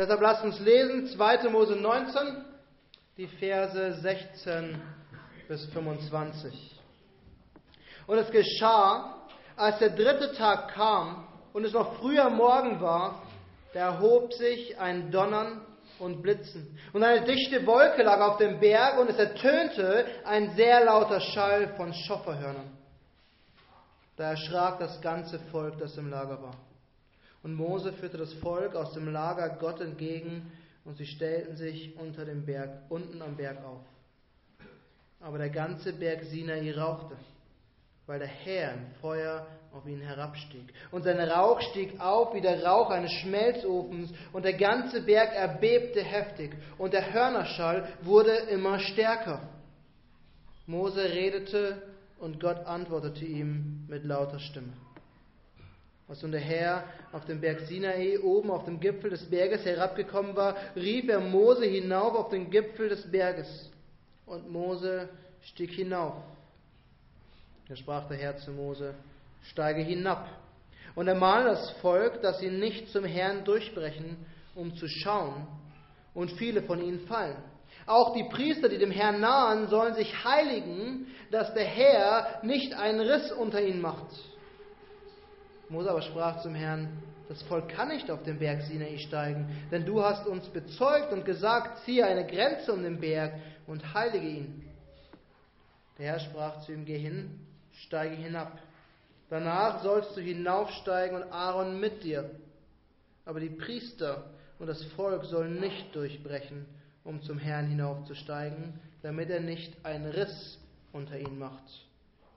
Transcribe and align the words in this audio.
Deshalb 0.00 0.22
lasst 0.22 0.42
uns 0.42 0.58
lesen 0.60 1.08
2. 1.08 1.50
Mose 1.50 1.76
19, 1.76 2.42
die 3.18 3.26
Verse 3.26 4.00
16 4.00 4.80
bis 5.46 5.66
25. 5.74 6.80
Und 8.06 8.16
es 8.16 8.30
geschah, 8.30 9.26
als 9.56 9.78
der 9.78 9.90
dritte 9.90 10.32
Tag 10.32 10.68
kam 10.68 11.28
und 11.52 11.66
es 11.66 11.74
noch 11.74 11.98
früher 11.98 12.30
Morgen 12.30 12.80
war, 12.80 13.20
da 13.74 13.80
erhob 13.92 14.32
sich 14.32 14.80
ein 14.80 15.10
Donnern 15.10 15.60
und 15.98 16.22
Blitzen. 16.22 16.78
Und 16.94 17.04
eine 17.04 17.26
dichte 17.26 17.66
Wolke 17.66 18.02
lag 18.02 18.22
auf 18.22 18.38
dem 18.38 18.58
Berg 18.58 18.98
und 18.98 19.10
es 19.10 19.18
ertönte 19.18 20.06
ein 20.24 20.56
sehr 20.56 20.82
lauter 20.82 21.20
Schall 21.20 21.74
von 21.76 21.92
Schofferhörnern. 21.92 22.70
Da 24.16 24.30
erschrak 24.30 24.78
das 24.78 24.98
ganze 25.02 25.38
Volk, 25.50 25.76
das 25.78 25.94
im 25.98 26.08
Lager 26.08 26.40
war. 26.40 26.69
Und 27.42 27.54
Mose 27.54 27.92
führte 27.94 28.18
das 28.18 28.32
Volk 28.34 28.74
aus 28.74 28.92
dem 28.92 29.10
Lager 29.12 29.48
Gott 29.58 29.80
entgegen 29.80 30.52
und 30.84 30.96
sie 30.96 31.06
stellten 31.06 31.56
sich 31.56 31.96
unter 31.96 32.24
dem 32.24 32.44
Berg, 32.44 32.70
unten 32.88 33.22
am 33.22 33.36
Berg 33.36 33.64
auf. 33.64 33.84
Aber 35.20 35.38
der 35.38 35.50
ganze 35.50 35.92
Berg 35.92 36.24
Sinai 36.24 36.72
rauchte, 36.72 37.16
weil 38.06 38.18
der 38.18 38.28
Herr 38.28 38.74
im 38.74 38.86
Feuer 39.00 39.46
auf 39.72 39.86
ihn 39.86 40.00
herabstieg. 40.00 40.72
Und 40.90 41.02
sein 41.04 41.20
Rauch 41.20 41.60
stieg 41.60 42.00
auf 42.00 42.34
wie 42.34 42.40
der 42.40 42.64
Rauch 42.64 42.90
eines 42.90 43.12
Schmelzofens, 43.12 44.12
und 44.32 44.44
der 44.44 44.54
ganze 44.54 45.02
Berg 45.02 45.34
erbebte 45.34 46.02
heftig, 46.02 46.56
und 46.78 46.92
der 46.92 47.12
Hörnerschall 47.12 47.88
wurde 48.02 48.32
immer 48.32 48.78
stärker. 48.80 49.48
Mose 50.66 51.04
redete, 51.04 51.82
und 52.18 52.40
Gott 52.40 52.66
antwortete 52.66 53.24
ihm 53.24 53.86
mit 53.88 54.04
lauter 54.04 54.38
Stimme. 54.38 54.72
Als 56.10 56.22
nun 56.22 56.32
der 56.32 56.40
Herr 56.40 56.82
auf 57.12 57.24
dem 57.24 57.40
Berg 57.40 57.60
Sinai 57.60 58.18
oben 58.18 58.50
auf 58.50 58.64
dem 58.64 58.80
Gipfel 58.80 59.10
des 59.10 59.30
Berges 59.30 59.64
herabgekommen 59.64 60.34
war, 60.34 60.56
rief 60.74 61.08
er 61.08 61.20
Mose 61.20 61.64
hinauf 61.64 62.16
auf 62.16 62.30
den 62.30 62.50
Gipfel 62.50 62.88
des 62.88 63.08
Berges. 63.08 63.70
Und 64.26 64.50
Mose 64.50 65.08
stieg 65.40 65.70
hinauf. 65.70 66.14
Da 67.68 67.76
sprach 67.76 68.08
der 68.08 68.16
Herr 68.16 68.36
zu 68.38 68.50
Mose, 68.50 68.92
steige 69.52 69.82
hinab 69.82 70.28
und 70.96 71.06
ermahne 71.06 71.50
das 71.50 71.70
Volk, 71.80 72.20
dass 72.22 72.40
sie 72.40 72.50
nicht 72.50 72.88
zum 72.88 73.04
Herrn 73.04 73.44
durchbrechen, 73.44 74.16
um 74.56 74.74
zu 74.74 74.88
schauen, 74.88 75.46
und 76.12 76.32
viele 76.32 76.62
von 76.62 76.82
ihnen 76.82 77.06
fallen. 77.06 77.36
Auch 77.86 78.14
die 78.14 78.24
Priester, 78.24 78.68
die 78.68 78.78
dem 78.78 78.90
Herrn 78.90 79.20
nahen, 79.20 79.68
sollen 79.68 79.94
sich 79.94 80.12
heiligen, 80.24 81.06
dass 81.30 81.54
der 81.54 81.66
Herr 81.66 82.40
nicht 82.42 82.74
einen 82.74 82.98
Riss 82.98 83.30
unter 83.30 83.62
ihnen 83.62 83.80
macht. 83.80 84.08
Mose 85.70 85.90
aber 85.90 86.02
sprach 86.02 86.42
zum 86.42 86.54
Herrn, 86.54 86.88
das 87.28 87.40
Volk 87.42 87.68
kann 87.68 87.88
nicht 87.88 88.10
auf 88.10 88.24
den 88.24 88.40
Berg 88.40 88.62
Sinai 88.62 88.98
steigen, 88.98 89.48
denn 89.70 89.86
du 89.86 90.02
hast 90.02 90.26
uns 90.26 90.48
bezeugt 90.48 91.12
und 91.12 91.24
gesagt, 91.24 91.84
ziehe 91.84 92.04
eine 92.04 92.26
Grenze 92.26 92.72
um 92.72 92.82
den 92.82 92.98
Berg 92.98 93.34
und 93.68 93.94
heilige 93.94 94.26
ihn. 94.26 94.68
Der 95.96 96.06
Herr 96.06 96.20
sprach 96.20 96.62
zu 96.62 96.72
ihm, 96.72 96.84
geh 96.84 96.98
hin, 96.98 97.38
steige 97.84 98.16
hinab. 98.16 98.58
Danach 99.28 99.80
sollst 99.84 100.16
du 100.16 100.20
hinaufsteigen 100.20 101.22
und 101.22 101.30
Aaron 101.30 101.78
mit 101.78 102.02
dir. 102.02 102.28
Aber 103.24 103.38
die 103.38 103.50
Priester 103.50 104.24
und 104.58 104.66
das 104.66 104.82
Volk 104.96 105.24
sollen 105.24 105.60
nicht 105.60 105.94
durchbrechen, 105.94 106.66
um 107.04 107.22
zum 107.22 107.38
Herrn 107.38 107.68
hinaufzusteigen, 107.68 108.74
damit 109.02 109.30
er 109.30 109.40
nicht 109.40 109.84
einen 109.84 110.06
Riss 110.06 110.58
unter 110.92 111.16
ihnen 111.16 111.38
macht. 111.38 111.86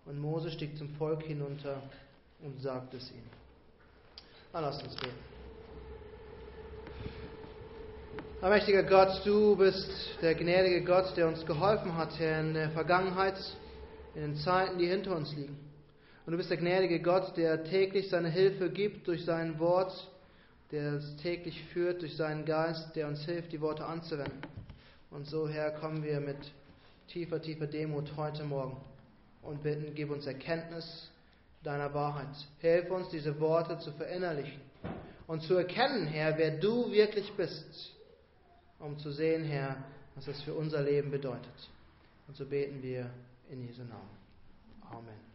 Und 0.05 0.19
Mose 0.19 0.51
stieg 0.51 0.77
zum 0.77 0.89
Volk 0.97 1.23
hinunter 1.23 1.81
und 2.43 2.61
sagt 2.61 2.93
es 2.93 3.09
ihnen. 3.11 3.29
Dann 4.51 4.63
lasst 4.63 4.83
uns 4.83 4.95
beten. 4.95 5.33
Allmächtiger 8.41 8.83
Gott, 8.83 9.21
du 9.25 9.55
bist 9.55 9.89
der 10.21 10.35
gnädige 10.35 10.83
Gott, 10.83 11.15
der 11.15 11.29
uns 11.29 11.45
geholfen 11.45 11.95
hat, 11.95 12.19
Herr, 12.19 12.41
in 12.41 12.53
der 12.53 12.71
Vergangenheit, 12.71 13.37
in 14.15 14.21
den 14.21 14.35
Zeiten, 14.35 14.77
die 14.77 14.87
hinter 14.87 15.15
uns 15.15 15.33
liegen. 15.33 15.57
Und 16.25 16.31
du 16.31 16.37
bist 16.37 16.49
der 16.49 16.57
gnädige 16.57 17.01
Gott, 17.01 17.37
der 17.37 17.63
täglich 17.63 18.09
seine 18.09 18.29
Hilfe 18.29 18.69
gibt 18.69 19.07
durch 19.07 19.23
sein 19.23 19.59
Wort, 19.59 19.93
der 20.71 20.95
es 20.95 21.15
täglich 21.17 21.63
führt 21.71 22.01
durch 22.01 22.17
seinen 22.17 22.43
Geist, 22.43 22.95
der 22.95 23.07
uns 23.07 23.23
hilft, 23.23 23.53
die 23.53 23.61
Worte 23.61 23.85
anzuwenden. 23.85 24.41
Und 25.09 25.25
so, 25.25 25.47
Herr, 25.47 25.71
kommen 25.71 26.03
wir 26.03 26.19
mit 26.19 26.51
tiefer, 27.07 27.41
tiefer 27.41 27.67
Demut 27.67 28.11
heute 28.17 28.43
Morgen 28.43 28.77
und 29.41 29.63
bitten, 29.63 29.93
gib 29.95 30.09
uns 30.09 30.25
Erkenntnis 30.25 31.09
deiner 31.63 31.93
Wahrheit. 31.93 32.35
Hilf 32.59 32.91
uns, 32.91 33.09
diese 33.09 33.39
Worte 33.39 33.79
zu 33.79 33.91
verinnerlichen 33.93 34.61
und 35.27 35.41
zu 35.41 35.55
erkennen, 35.55 36.07
Herr, 36.07 36.37
wer 36.37 36.51
du 36.59 36.91
wirklich 36.91 37.31
bist, 37.33 37.93
um 38.79 38.97
zu 38.99 39.11
sehen, 39.11 39.45
Herr, 39.45 39.77
was 40.15 40.25
das 40.25 40.41
für 40.41 40.53
unser 40.53 40.81
Leben 40.81 41.09
bedeutet. 41.09 41.69
Und 42.27 42.35
so 42.35 42.45
beten 42.45 42.81
wir 42.81 43.09
in 43.49 43.65
Jesu 43.65 43.81
Namen. 43.81 44.09
Amen. 44.89 45.33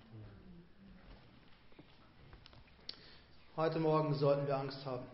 Heute 3.57 3.81
Morgen 3.81 4.15
sollten 4.15 4.47
wir 4.47 4.57
Angst 4.57 4.85
haben. 4.87 5.05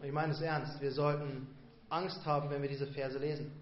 Und 0.00 0.06
ich 0.06 0.12
meine 0.12 0.32
es 0.32 0.40
ernst. 0.40 0.80
Wir 0.80 0.90
sollten 0.90 1.46
Angst 1.90 2.24
haben, 2.24 2.48
wenn 2.48 2.62
wir 2.62 2.68
diese 2.68 2.86
Verse 2.86 3.18
lesen. 3.18 3.52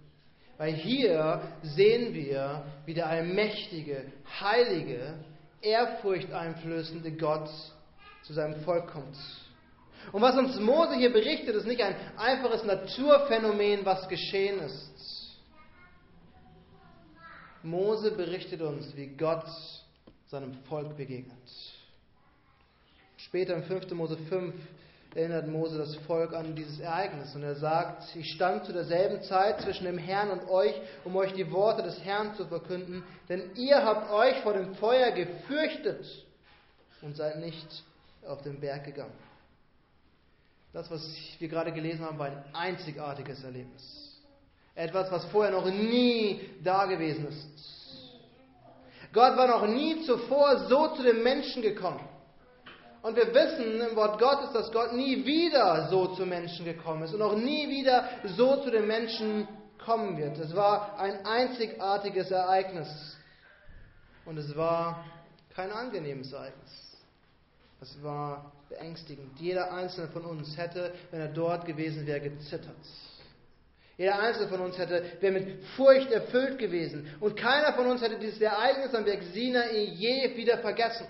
Weil 0.59 0.75
hier 0.75 1.43
sehen 1.63 2.15
wir, 2.15 2.65
wie 2.87 2.95
der 2.95 3.09
allmächtige, 3.09 4.05
heilige, 4.41 5.15
ehrfurchteinflößende 5.63 7.13
Gott 7.13 7.49
zu 8.23 8.33
seinem 8.33 8.63
Volk 8.63 8.89
kommt. 8.89 9.17
Und 10.11 10.21
was 10.21 10.37
uns 10.37 10.59
Mose 10.59 10.95
hier 10.95 11.13
berichtet, 11.13 11.55
ist 11.55 11.67
nicht 11.67 11.81
ein 11.81 11.95
einfaches 12.17 12.65
Naturphänomen, 12.65 13.85
was 13.85 14.09
geschehen 14.09 14.59
ist. 14.61 15.39
Mose 17.63 18.11
berichtet 18.11 18.61
uns, 18.61 18.95
wie 18.97 19.07
Gott 19.07 19.47
seinem 20.27 20.55
Volk 20.65 20.97
begegnet. 20.97 21.39
Später 23.17 23.55
im 23.55 23.63
5. 23.63 23.93
Mose 23.93 24.17
5 24.17 24.55
erinnert 25.15 25.47
Mose 25.47 25.79
das 25.79 25.95
Volk 26.07 26.33
an 26.33 26.55
dieses 26.55 26.81
Ereignis 26.81 27.35
und 27.35 27.43
er 27.43 27.55
sagt, 27.57 28.17
ich 28.17 28.33
stand 28.33 28.65
zu 28.65 28.73
derselben 28.73 29.23
Zeit 29.23 29.61
zwischen 29.61 29.85
dem 29.85 29.99
Herrn 29.99 30.31
und 30.31 30.49
euch, 30.49 30.75
um 31.05 31.15
euch 31.17 31.33
die 31.35 31.51
Worte 31.53 31.83
des 31.83 32.03
Herrn 32.05 32.35
zu 32.35 32.47
verkünden, 32.47 33.05
denn 33.29 33.51
ihr 33.57 33.85
habt 33.85 34.11
euch 34.11 34.41
vor 34.43 34.55
dem 34.55 34.75
Feuer 34.77 35.11
gefürchtet 35.11 36.07
und 37.03 37.17
seid 37.17 37.39
nicht 37.41 37.85
auf 38.27 38.43
den 38.43 38.61
Berg 38.61 38.85
gegangen. 38.85 39.13
Das, 40.73 40.91
was 40.91 41.03
wir 41.39 41.49
gerade 41.49 41.73
gelesen 41.73 42.05
haben, 42.05 42.19
war 42.19 42.27
ein 42.27 42.45
einzigartiges 42.55 43.45
Erlebnis. 43.45 44.19
Etwas, 44.75 45.11
was 45.13 45.27
vorher 45.27 45.53
noch 45.53 45.67
nie 45.67 46.41
da 46.65 46.87
gewesen 46.87 47.29
ist. 47.29 47.47
Gott 49.13 49.37
war 49.37 49.47
noch 49.47 49.67
nie 49.67 50.03
zuvor 50.07 50.67
so 50.69 50.89
zu 50.97 51.03
den 51.03 51.23
Menschen 51.23 51.61
gekommen. 51.61 52.01
Und 53.03 53.17
wir 53.17 53.35
wissen 53.35 53.81
im 53.81 53.97
Wort 53.97 54.21
Gottes, 54.21 54.53
dass 54.53 54.71
Gott 54.71 54.93
nie 54.93 55.27
wieder 55.27 55.89
so 55.91 56.15
zu 56.15 56.25
Menschen 56.25 56.65
gekommen 56.65 57.03
ist 57.03 57.13
und 57.13 57.21
auch 57.21 57.37
nie 57.37 57.69
wieder 57.69 58.09
so 58.37 58.63
zu 58.63 58.71
den 58.71 58.87
Menschen 58.87 59.49
kommen 59.85 60.17
wird. 60.17 60.39
Es 60.39 60.55
war 60.55 60.99
ein 60.99 61.27
einzigartiges 61.27 62.31
Ereignis. 62.31 62.89
Und 64.25 64.39
es 64.39 64.57
war 64.57 65.05
kein 65.55 65.73
angenehmes 65.73 66.33
Ereignis. 66.33 66.97
Es 67.81 68.01
war 68.05 68.53
beängstigend. 68.69 69.39
Jeder 69.41 69.73
einzelne 69.73 70.07
von 70.09 70.25
uns 70.25 70.57
hätte, 70.57 70.93
wenn 71.11 71.21
er 71.21 71.29
dort 71.29 71.67
gewesen 71.67 72.07
wäre, 72.07 72.21
gezittert. 72.21 72.77
Jeder 73.99 74.21
einzelne 74.21 74.49
von 74.49 74.61
uns 74.61 74.79
hätte, 74.79 75.05
wäre 75.21 75.33
mit 75.33 75.65
Furcht 75.77 76.11
erfüllt 76.13 76.59
gewesen. 76.59 77.09
Und 77.19 77.37
keiner 77.37 77.73
von 77.75 77.87
uns 77.87 78.01
hätte 78.01 78.19
dieses 78.19 78.41
Ereignis 78.41 78.95
am 78.95 79.05
Berg 79.05 79.23
Sinai 79.33 79.87
je 79.93 80.37
wieder 80.37 80.59
vergessen. 80.59 81.07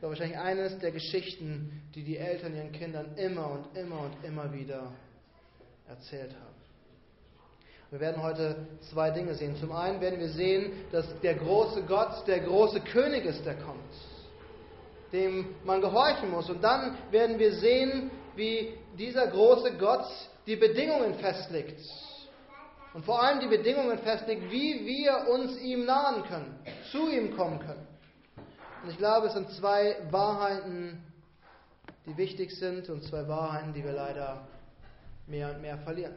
War 0.00 0.08
wahrscheinlich 0.08 0.38
eines 0.38 0.78
der 0.78 0.92
Geschichten, 0.92 1.82
die 1.94 2.02
die 2.02 2.16
Eltern 2.16 2.56
ihren 2.56 2.72
Kindern 2.72 3.16
immer 3.16 3.50
und 3.50 3.76
immer 3.76 4.00
und 4.00 4.24
immer 4.24 4.50
wieder 4.52 4.92
erzählt 5.86 6.32
haben. 6.32 6.60
Wir 7.90 8.00
werden 8.00 8.22
heute 8.22 8.68
zwei 8.92 9.10
Dinge 9.10 9.34
sehen. 9.34 9.56
Zum 9.56 9.72
einen 9.72 10.00
werden 10.00 10.20
wir 10.20 10.28
sehen, 10.28 10.72
dass 10.92 11.06
der 11.20 11.34
große 11.34 11.82
Gott 11.82 12.26
der 12.26 12.40
große 12.40 12.80
König 12.80 13.24
ist, 13.24 13.44
der 13.44 13.56
kommt, 13.56 13.92
dem 15.12 15.56
man 15.64 15.80
gehorchen 15.80 16.30
muss. 16.30 16.48
Und 16.48 16.62
dann 16.62 16.96
werden 17.10 17.38
wir 17.38 17.52
sehen, 17.54 18.10
wie 18.36 18.72
dieser 18.96 19.26
große 19.26 19.72
Gott 19.76 20.06
die 20.46 20.56
Bedingungen 20.56 21.14
festlegt. 21.14 21.80
Und 22.94 23.04
vor 23.04 23.22
allem 23.22 23.40
die 23.40 23.48
Bedingungen 23.48 23.98
festlegt, 23.98 24.50
wie 24.50 24.86
wir 24.86 25.28
uns 25.28 25.58
ihm 25.60 25.84
nahen 25.84 26.22
können, 26.24 26.58
zu 26.90 27.10
ihm 27.10 27.36
kommen 27.36 27.58
können. 27.58 27.89
Und 28.82 28.90
ich 28.90 28.98
glaube, 28.98 29.26
es 29.26 29.34
sind 29.34 29.50
zwei 29.50 29.96
Wahrheiten, 30.10 31.02
die 32.06 32.16
wichtig 32.16 32.56
sind 32.56 32.88
und 32.88 33.04
zwei 33.04 33.28
Wahrheiten, 33.28 33.72
die 33.72 33.84
wir 33.84 33.92
leider 33.92 34.46
mehr 35.26 35.50
und 35.50 35.60
mehr 35.60 35.78
verlieren. 35.78 36.14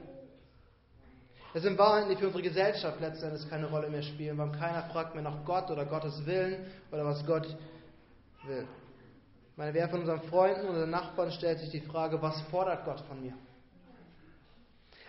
Es 1.54 1.62
sind 1.62 1.78
Wahrheiten, 1.78 2.10
die 2.10 2.16
für 2.16 2.28
unsere 2.28 2.42
Gesellschaft 2.44 3.00
letztendlich 3.00 3.48
keine 3.50 3.68
Rolle 3.68 3.90
mehr 3.90 4.02
spielen, 4.02 4.38
weil 4.38 4.52
keiner 4.54 4.84
fragt 4.92 5.14
mehr 5.14 5.24
nach 5.24 5.46
Gott 5.46 5.70
oder 5.70 5.86
Gottes 5.86 6.26
Willen 6.26 6.66
oder 6.92 7.06
was 7.06 7.24
Gott 7.26 7.46
will. 8.48 8.66
Ich 9.52 9.58
meine, 9.58 9.74
wer 9.74 9.88
von 9.88 10.00
unseren 10.00 10.22
Freunden 10.24 10.68
oder 10.68 10.88
Nachbarn 10.88 11.32
stellt 11.32 11.60
sich 11.60 11.70
die 11.70 11.82
Frage, 11.82 12.20
was 12.22 12.42
fordert 12.50 12.86
Gott 12.86 13.02
von 13.02 13.22
mir? 13.22 13.34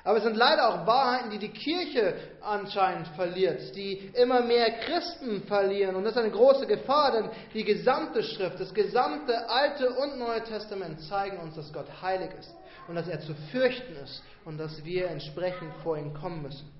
Aber 0.06 0.18
es 0.18 0.24
sind 0.24 0.36
leider 0.36 0.68
auch 0.68 0.86
Wahrheiten, 0.86 1.30
die 1.30 1.38
die 1.38 1.48
Kirche 1.48 2.14
anscheinend 2.42 3.08
verliert, 3.08 3.74
die 3.74 4.10
immer 4.14 4.42
mehr 4.42 4.70
Christen 4.80 5.44
verlieren. 5.44 5.96
Und 5.96 6.04
das 6.04 6.12
ist 6.12 6.18
eine 6.18 6.30
große 6.30 6.66
Gefahr, 6.66 7.12
denn 7.12 7.30
die 7.54 7.64
gesamte 7.64 8.22
Schrift, 8.22 8.60
das 8.60 8.74
gesamte 8.74 9.48
Alte 9.48 9.88
und 9.94 10.18
Neue 10.18 10.44
Testament 10.44 11.00
zeigen 11.00 11.38
uns, 11.38 11.54
dass 11.56 11.72
Gott 11.72 11.86
heilig 12.02 12.30
ist 12.38 12.54
und 12.86 12.96
dass 12.96 13.08
er 13.08 13.18
zu 13.20 13.34
fürchten 13.50 13.96
ist 13.96 14.22
und 14.44 14.58
dass 14.58 14.84
wir 14.84 15.08
entsprechend 15.08 15.72
vor 15.82 15.96
ihn 15.96 16.12
kommen 16.12 16.42
müssen. 16.42 16.70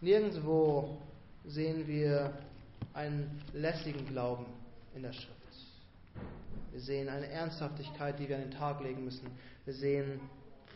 Nirgendwo 0.00 0.98
sehen 1.46 1.88
wir 1.88 2.32
einen 2.94 3.42
lässigen 3.52 4.06
Glauben 4.06 4.46
in 4.94 5.02
der 5.02 5.12
Schrift. 5.12 5.32
Wir 6.70 6.80
sehen 6.80 7.08
eine 7.08 7.28
Ernsthaftigkeit, 7.28 8.20
die 8.20 8.28
wir 8.28 8.36
an 8.36 8.42
den 8.42 8.50
Tag 8.52 8.80
legen 8.82 9.04
müssen. 9.04 9.30
Wir 9.64 9.74
sehen 9.74 10.20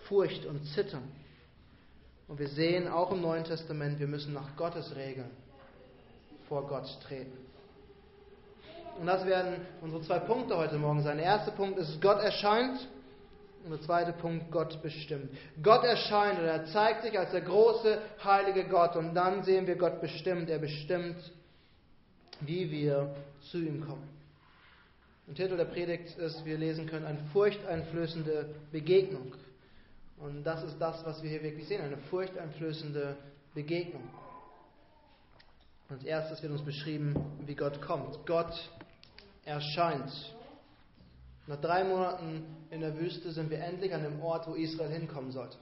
Furcht 0.08 0.46
und 0.46 0.64
Zittern. 0.74 1.10
Und 2.28 2.38
wir 2.38 2.48
sehen 2.48 2.88
auch 2.88 3.10
im 3.10 3.20
Neuen 3.20 3.44
Testament, 3.44 3.98
wir 3.98 4.06
müssen 4.06 4.32
nach 4.32 4.56
Gottes 4.56 4.94
Regeln 4.94 5.30
vor 6.48 6.66
Gott 6.66 6.86
treten. 7.02 7.36
Und 9.00 9.06
das 9.06 9.24
werden 9.24 9.66
unsere 9.80 10.02
zwei 10.02 10.18
Punkte 10.18 10.56
heute 10.56 10.76
Morgen 10.76 11.02
sein. 11.02 11.16
Der 11.16 11.26
erste 11.26 11.52
Punkt 11.52 11.78
ist, 11.78 12.00
Gott 12.00 12.20
erscheint. 12.20 12.88
Und 13.64 13.70
der 13.70 13.80
zweite 13.82 14.12
Punkt, 14.12 14.50
Gott 14.50 14.80
bestimmt. 14.82 15.30
Gott 15.62 15.84
erscheint 15.84 16.38
und 16.38 16.46
er 16.46 16.64
zeigt 16.66 17.02
sich 17.02 17.18
als 17.18 17.30
der 17.30 17.42
große, 17.42 17.98
heilige 18.24 18.64
Gott. 18.64 18.96
Und 18.96 19.14
dann 19.14 19.42
sehen 19.42 19.66
wir 19.66 19.76
Gott 19.76 20.00
bestimmt. 20.00 20.48
Er 20.48 20.58
bestimmt, 20.58 21.16
wie 22.40 22.70
wir 22.70 23.14
zu 23.50 23.58
ihm 23.58 23.86
kommen. 23.86 24.08
Der 25.26 25.34
Titel 25.34 25.56
der 25.56 25.66
Predigt 25.66 26.16
ist, 26.16 26.44
wir 26.44 26.58
lesen 26.58 26.86
können, 26.86 27.06
eine 27.06 27.20
furchteinflößende 27.32 28.54
Begegnung. 28.72 29.34
Und 30.20 30.44
das 30.44 30.62
ist 30.64 30.78
das, 30.78 31.04
was 31.04 31.22
wir 31.22 31.30
hier 31.30 31.42
wirklich 31.42 31.66
sehen, 31.66 31.82
eine 31.82 31.96
furchteinflößende 31.96 33.16
Begegnung. 33.54 34.02
Als 35.88 36.04
erstes 36.04 36.42
wird 36.42 36.52
uns 36.52 36.62
beschrieben, 36.62 37.14
wie 37.46 37.54
Gott 37.54 37.80
kommt. 37.80 38.24
Gott 38.26 38.52
erscheint. 39.44 40.12
Nach 41.46 41.60
drei 41.60 41.84
Monaten 41.84 42.44
in 42.70 42.80
der 42.80 42.96
Wüste 42.96 43.32
sind 43.32 43.50
wir 43.50 43.58
endlich 43.58 43.92
an 43.94 44.02
dem 44.02 44.20
Ort, 44.22 44.46
wo 44.46 44.54
Israel 44.54 44.90
hinkommen 44.90 45.32
sollte. 45.32 45.56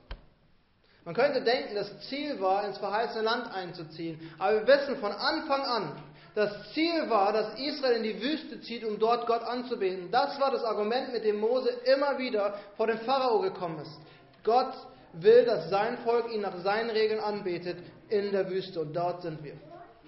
Man 1.05 1.15
könnte 1.15 1.43
denken, 1.43 1.75
das 1.75 2.01
Ziel 2.09 2.39
war, 2.41 2.67
ins 2.67 2.77
verheißene 2.77 3.23
Land 3.23 3.51
einzuziehen. 3.55 4.21
Aber 4.39 4.61
wir 4.61 4.67
wissen 4.67 4.97
von 4.97 5.13
Anfang 5.13 5.63
an, 5.63 6.03
das 6.35 6.73
Ziel 6.75 7.09
war, 7.09 7.33
dass 7.33 7.59
Israel 7.59 7.97
in 7.97 8.03
die 8.03 8.21
Wüste 8.21 8.61
zieht, 8.61 8.85
um 8.85 8.99
dort 8.99 9.27
Gott 9.27 9.43
anzubeten. 9.43 10.11
Das 10.11 10.39
war 10.39 10.51
das 10.51 10.63
Argument, 10.65 11.13
mit 11.13 11.25
dem 11.25 11.41
Mose 11.41 11.71
immer 11.85 12.19
wieder 12.19 12.59
vor 12.77 12.87
den 12.87 12.99
Pharao 12.99 13.41
gekommen 13.41 13.79
ist. 13.81 13.99
Gott 14.45 14.73
will, 15.13 15.45
dass 15.45 15.71
sein 15.71 15.99
Volk 15.99 16.33
ihn 16.33 16.41
nach 16.41 16.59
seinen 16.59 16.91
Regeln 16.91 17.21
anbetet 17.21 17.79
in 18.09 18.33
der 18.33 18.49
Wüste. 18.49 18.81
Und 18.81 18.95
dort 18.95 19.23
sind 19.23 19.43
wir. 19.43 19.55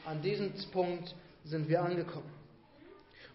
An 0.06 0.22
diesem 0.22 0.52
Punkt 0.72 1.14
sind 1.44 1.68
wir 1.68 1.82
angekommen. 1.82 2.30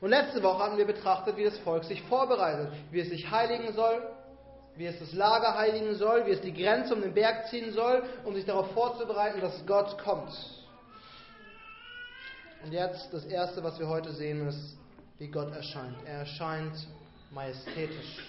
Und 0.02 0.10
letzte 0.10 0.44
Woche 0.44 0.64
hatten 0.64 0.78
wir 0.78 0.86
betrachtet, 0.86 1.38
wie 1.38 1.44
das 1.44 1.58
Volk 1.60 1.84
sich 1.84 2.02
vorbereitet, 2.04 2.72
wie 2.92 3.00
es 3.00 3.10
sich 3.10 3.30
heiligen 3.32 3.74
soll, 3.74 4.02
wie 4.76 4.86
es 4.86 5.00
das 5.00 5.14
Lager 5.14 5.58
heiligen 5.58 5.96
soll, 5.96 6.26
wie 6.26 6.32
es 6.32 6.42
die 6.42 6.54
Grenze 6.54 6.94
um 6.94 7.02
den 7.02 7.14
Berg 7.14 7.48
ziehen 7.48 7.72
soll, 7.72 8.04
um 8.26 8.36
sich 8.36 8.46
darauf 8.46 8.72
vorzubereiten, 8.72 9.40
dass 9.40 9.66
Gott 9.66 9.98
kommt. 10.00 10.34
Und 12.64 12.72
jetzt 12.72 13.14
das 13.14 13.26
Erste, 13.26 13.64
was 13.64 13.80
wir 13.80 13.88
heute 13.88 14.12
sehen, 14.12 14.48
ist, 14.48 14.78
wie 15.18 15.28
Gott 15.28 15.56
erscheint. 15.56 15.96
Er 16.06 16.20
erscheint 16.20 16.76
majestätisch. 17.32 18.20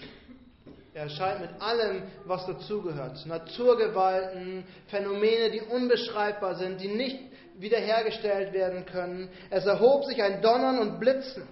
Er 0.96 1.02
erscheint 1.02 1.42
mit 1.42 1.50
allem, 1.60 2.04
was 2.24 2.46
dazugehört. 2.46 3.26
Naturgewalten, 3.26 4.64
Phänomene, 4.86 5.50
die 5.50 5.60
unbeschreibbar 5.60 6.54
sind, 6.54 6.80
die 6.80 6.88
nicht 6.88 7.18
wiederhergestellt 7.58 8.54
werden 8.54 8.86
können. 8.86 9.28
Es 9.50 9.66
erhob 9.66 10.06
sich 10.06 10.22
ein 10.22 10.40
Donnern 10.40 10.78
und 10.78 10.98
Blitzen, 10.98 11.46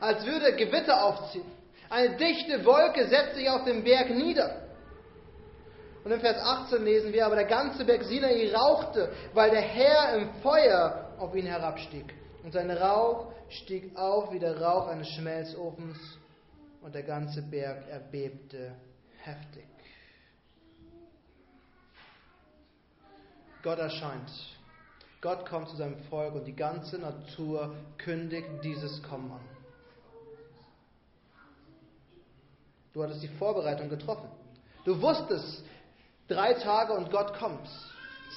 als 0.00 0.26
würde 0.26 0.56
Gewitter 0.56 1.04
aufziehen. 1.04 1.44
Eine 1.88 2.16
dichte 2.16 2.64
Wolke 2.64 3.06
setzt 3.06 3.36
sich 3.36 3.48
auf 3.48 3.62
dem 3.62 3.84
Berg 3.84 4.10
nieder. 4.10 4.56
Und 6.02 6.10
im 6.10 6.18
Vers 6.18 6.38
18 6.38 6.84
lesen 6.84 7.12
wir, 7.12 7.26
aber 7.26 7.36
der 7.36 7.44
ganze 7.44 7.84
Berg 7.84 8.02
Sinai 8.02 8.50
rauchte, 8.52 9.12
weil 9.34 9.52
der 9.52 9.60
Herr 9.60 10.16
im 10.16 10.30
Feuer 10.42 11.14
auf 11.16 11.32
ihn 11.36 11.46
herabstieg. 11.46 12.12
Und 12.42 12.54
sein 12.54 12.68
Rauch 12.72 13.26
stieg 13.50 13.96
auf 13.96 14.32
wie 14.32 14.40
der 14.40 14.60
Rauch 14.60 14.88
eines 14.88 15.06
Schmelzofens 15.10 16.18
und 16.80 16.94
der 16.94 17.02
ganze 17.02 17.42
Berg 17.42 17.88
erbebte 17.88 18.74
heftig. 19.22 19.66
Gott 23.62 23.78
erscheint. 23.78 24.30
Gott 25.20 25.44
kommt 25.46 25.68
zu 25.68 25.76
seinem 25.76 25.98
Volk 26.04 26.34
und 26.34 26.46
die 26.46 26.56
ganze 26.56 26.98
Natur 26.98 27.74
kündigt 27.98 28.48
dieses 28.64 29.02
Kommen 29.02 29.30
an. 29.30 29.40
Du 32.94 33.02
hattest 33.02 33.22
die 33.22 33.28
Vorbereitung 33.28 33.90
getroffen. 33.90 34.30
Du 34.84 35.00
wusstest, 35.00 35.62
drei 36.26 36.54
Tage 36.54 36.94
und 36.94 37.10
Gott 37.10 37.34
kommt. 37.34 37.68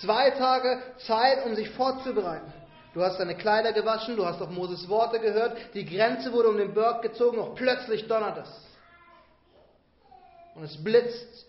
Zwei 0.01 0.31
Tage 0.31 0.81
Zeit, 1.07 1.45
um 1.45 1.55
sich 1.55 1.69
vorzubereiten. 1.69 2.51
Du 2.93 3.01
hast 3.01 3.19
deine 3.19 3.35
Kleider 3.35 3.73
gewaschen, 3.73 4.15
du 4.15 4.25
hast 4.25 4.41
auf 4.41 4.51
Moses 4.51 4.87
Worte 4.87 5.19
gehört, 5.19 5.57
die 5.73 5.83
Grenze 5.83 6.31
wurde 6.31 6.49
um 6.49 6.57
den 6.57 6.73
Berg 6.73 7.01
gezogen, 7.01 7.39
und 7.39 7.55
plötzlich 7.55 8.07
donnert 8.07 8.37
es. 8.37 8.49
Und 10.53 10.63
es 10.63 10.83
blitzt, 10.83 11.47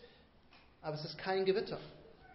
aber 0.81 0.95
es 0.95 1.05
ist 1.05 1.19
kein 1.19 1.45
Gewitter. 1.45 1.79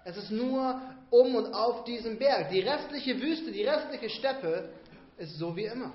Es 0.05 0.15
ist 0.15 0.29
nur 0.29 0.79
um 1.09 1.35
und 1.35 1.53
auf 1.53 1.83
diesem 1.85 2.19
Berg. 2.19 2.49
Die 2.51 2.61
restliche 2.61 3.19
Wüste, 3.19 3.51
die 3.51 3.65
restliche 3.65 4.09
Steppe 4.09 4.69
ist 5.17 5.37
so 5.37 5.55
wie 5.55 5.65
immer. 5.65 5.91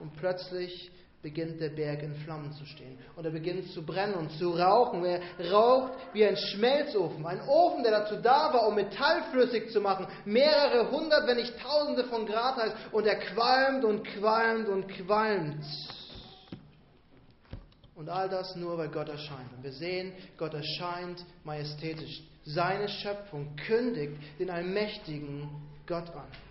Und 0.00 0.16
plötzlich 0.16 0.90
beginnt 1.22 1.60
der 1.60 1.68
Berg 1.68 2.02
in 2.02 2.14
Flammen 2.14 2.52
zu 2.52 2.64
stehen. 2.64 2.98
Und 3.14 3.24
er 3.24 3.30
beginnt 3.30 3.70
zu 3.72 3.84
brennen 3.84 4.14
und 4.14 4.32
zu 4.32 4.50
rauchen. 4.50 5.04
Er 5.04 5.20
raucht 5.50 5.92
wie 6.14 6.24
ein 6.24 6.36
Schmelzofen. 6.36 7.24
Ein 7.26 7.42
Ofen, 7.42 7.82
der 7.82 7.92
dazu 7.92 8.16
da 8.16 8.52
war, 8.52 8.66
um 8.66 8.74
Metall 8.74 9.22
flüssig 9.30 9.70
zu 9.70 9.80
machen. 9.80 10.06
Mehrere 10.24 10.90
hundert, 10.90 11.26
wenn 11.26 11.36
nicht 11.36 11.58
tausende 11.60 12.04
von 12.04 12.24
Grad 12.24 12.56
heißt. 12.56 12.76
Und 12.92 13.06
er 13.06 13.16
qualmt 13.16 13.84
und 13.84 14.04
qualmt 14.04 14.68
und 14.68 14.88
qualmt. 14.88 15.64
Und 17.94 18.08
all 18.08 18.30
das 18.30 18.56
nur, 18.56 18.78
weil 18.78 18.88
Gott 18.88 19.10
erscheint. 19.10 19.52
Und 19.54 19.62
wir 19.62 19.72
sehen, 19.72 20.14
Gott 20.38 20.54
erscheint 20.54 21.22
majestätisch. 21.44 22.22
Seine 22.44 22.88
Schöpfung 22.88 23.54
kündigt 23.66 24.16
den 24.38 24.48
allmächtigen 24.48 25.50
Gott 25.86 26.08
an. 26.14 26.49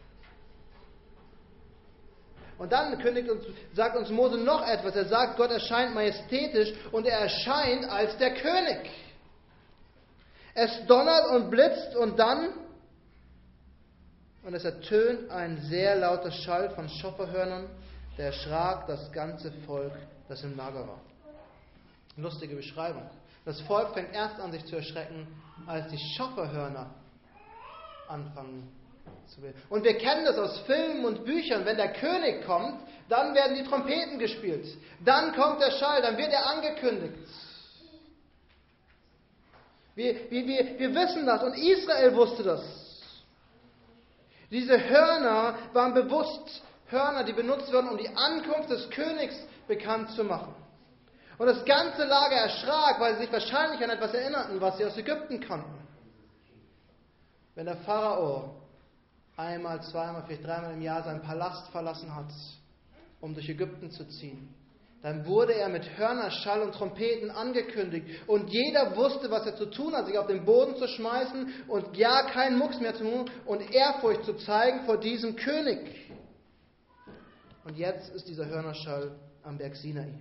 Und 2.60 2.74
dann 2.74 3.00
kündigt 3.00 3.30
uns, 3.30 3.46
sagt 3.74 3.96
uns 3.96 4.10
Mose 4.10 4.38
noch 4.38 4.68
etwas. 4.68 4.94
Er 4.94 5.06
sagt, 5.06 5.38
Gott 5.38 5.50
erscheint 5.50 5.96
majestätisch 5.96 6.74
und 6.92 7.08
er 7.08 7.20
erscheint 7.20 7.90
als 7.90 8.18
der 8.18 8.34
König. 8.34 8.92
Es 10.54 10.86
donnert 10.86 11.32
und 11.32 11.50
blitzt 11.50 11.96
und 11.96 12.20
dann, 12.20 12.50
und 14.44 14.54
es 14.54 14.66
ertönt 14.66 15.32
ein 15.32 15.62
sehr 15.70 15.96
lauter 15.96 16.32
Schall 16.32 16.70
von 16.72 16.90
Schofferhörnern, 16.90 17.70
der 18.18 18.28
erschrak 18.28 18.88
das 18.88 19.10
ganze 19.14 19.54
Volk, 19.66 19.94
das 20.28 20.44
im 20.44 20.58
Lager 20.58 20.86
war. 20.86 21.00
Lustige 22.18 22.58
Beschreibung. 22.58 23.10
Das 23.46 23.62
Volk 23.62 23.94
fängt 23.94 24.14
erst 24.14 24.38
an, 24.38 24.52
sich 24.52 24.66
zu 24.66 24.76
erschrecken, 24.76 25.28
als 25.66 25.88
die 25.88 26.16
Schofferhörner 26.18 26.94
anfangen 28.10 28.70
und 29.70 29.84
wir 29.84 29.98
kennen 29.98 30.26
das 30.26 30.38
aus 30.38 30.60
Filmen 30.62 31.06
und 31.06 31.26
Büchern. 31.26 31.66
Wenn 31.66 31.78
der 31.78 31.94
König 31.94 32.46
kommt, 32.46 32.82
dann 33.08 33.34
werden 33.34 33.56
die 33.56 33.64
Trompeten 33.64 34.20
gespielt. 34.20 34.66
Dann 35.04 35.36
kommt 35.36 35.62
der 35.62 35.72
Schall, 35.72 36.02
dann 36.02 36.18
wird 36.18 36.32
er 36.32 36.46
angekündigt. 36.50 37.16
Wir, 39.96 40.32
wir, 40.32 40.48
wir, 40.48 40.80
wir 40.80 40.96
wissen 40.96 41.26
das 41.26 41.44
und 41.44 41.54
Israel 41.58 42.16
wusste 42.16 42.44
das. 42.44 42.62
Diese 44.52 44.90
Hörner 44.90 45.56
waren 45.74 45.94
bewusst 45.94 46.62
Hörner, 46.88 47.24
die 47.24 47.34
benutzt 47.34 47.72
wurden, 47.72 47.90
um 47.90 47.98
die 47.98 48.10
Ankunft 48.10 48.70
des 48.70 48.90
Königs 48.90 49.36
bekannt 49.68 50.12
zu 50.12 50.24
machen. 50.24 50.56
Und 51.38 51.48
das 51.48 51.64
ganze 51.64 52.04
Lager 52.04 52.36
erschrak, 52.36 53.00
weil 53.00 53.16
sie 53.16 53.22
sich 53.22 53.32
wahrscheinlich 53.32 53.82
an 53.84 53.92
etwas 53.92 54.14
erinnerten, 54.14 54.60
was 54.60 54.78
sie 54.78 54.86
aus 54.86 54.98
Ägypten 54.98 55.40
kannten. 55.40 55.88
Wenn 57.56 57.66
der 57.66 57.78
Pharao 57.78 58.59
einmal, 59.40 59.82
zweimal, 59.82 60.24
vielleicht 60.26 60.46
dreimal 60.46 60.74
im 60.74 60.82
Jahr 60.82 61.04
seinen 61.04 61.22
Palast 61.22 61.72
verlassen 61.72 62.14
hat, 62.14 62.32
um 63.22 63.34
durch 63.34 63.50
Ägypten 63.50 63.90
zu 63.90 64.06
ziehen. 64.08 64.54
Dann 65.02 65.26
wurde 65.26 65.54
er 65.54 65.70
mit 65.70 65.98
Hörner, 65.98 66.30
Schall 66.30 66.62
und 66.62 66.74
Trompeten 66.74 67.32
angekündigt. 67.32 68.06
Und 68.28 68.50
jeder 68.50 68.98
wusste, 68.98 69.32
was 69.32 69.46
er 69.46 69.56
zu 69.56 69.68
tun 69.68 69.94
hat, 69.94 70.08
sich 70.08 70.18
auf 70.18 70.28
den 70.28 70.44
Boden 70.44 70.76
zu 70.76 70.88
schmeißen 70.90 71.54
und 71.70 71.96
ja 71.96 72.24
keinen 72.24 72.58
Mucks 72.58 72.82
mehr 72.82 72.94
zu 72.94 73.04
tun 73.04 73.32
und 73.46 73.74
Ehrfurcht 73.74 74.26
zu 74.26 74.34
zeigen 74.34 74.86
vor 74.86 74.98
diesem 74.98 75.38
König. 75.38 76.12
Und 77.64 77.78
jetzt 77.78 78.14
ist 78.14 78.28
dieser 78.28 78.48
Hörnerschall 78.48 79.16
am 79.44 79.58
Berg 79.58 79.78
Sinai. 79.78 80.14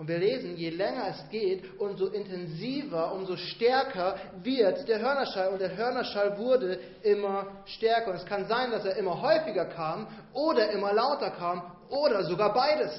Und 0.00 0.08
wir 0.08 0.16
lesen, 0.16 0.56
je 0.56 0.70
länger 0.70 1.08
es 1.08 1.28
geht, 1.28 1.78
umso 1.78 2.06
intensiver, 2.06 3.12
umso 3.12 3.36
stärker 3.36 4.16
wird 4.42 4.88
der 4.88 4.98
Hörnerschall. 4.98 5.48
Und 5.48 5.60
der 5.60 5.76
Hörnerschall 5.76 6.38
wurde 6.38 6.80
immer 7.02 7.62
stärker. 7.66 8.12
Und 8.12 8.16
es 8.16 8.24
kann 8.24 8.46
sein, 8.46 8.70
dass 8.70 8.86
er 8.86 8.96
immer 8.96 9.20
häufiger 9.20 9.66
kam 9.66 10.06
oder 10.32 10.70
immer 10.70 10.94
lauter 10.94 11.30
kam 11.32 11.76
oder 11.90 12.24
sogar 12.24 12.54
beides. 12.54 12.90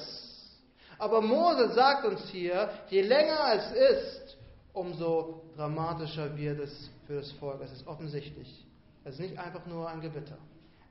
Aber 0.96 1.20
Mose 1.20 1.70
sagt 1.70 2.04
uns 2.04 2.24
hier, 2.28 2.70
je 2.88 3.02
länger 3.02 3.52
es 3.52 3.72
ist, 3.72 4.38
umso 4.72 5.50
dramatischer 5.56 6.36
wird 6.36 6.60
es 6.60 6.88
für 7.08 7.16
das 7.16 7.32
Volk. 7.32 7.62
Es 7.64 7.72
ist 7.72 7.84
offensichtlich. 7.88 8.64
Es 9.02 9.14
ist 9.14 9.20
nicht 9.22 9.38
einfach 9.40 9.66
nur 9.66 9.88
ein 9.88 10.02
Gewitter. 10.02 10.38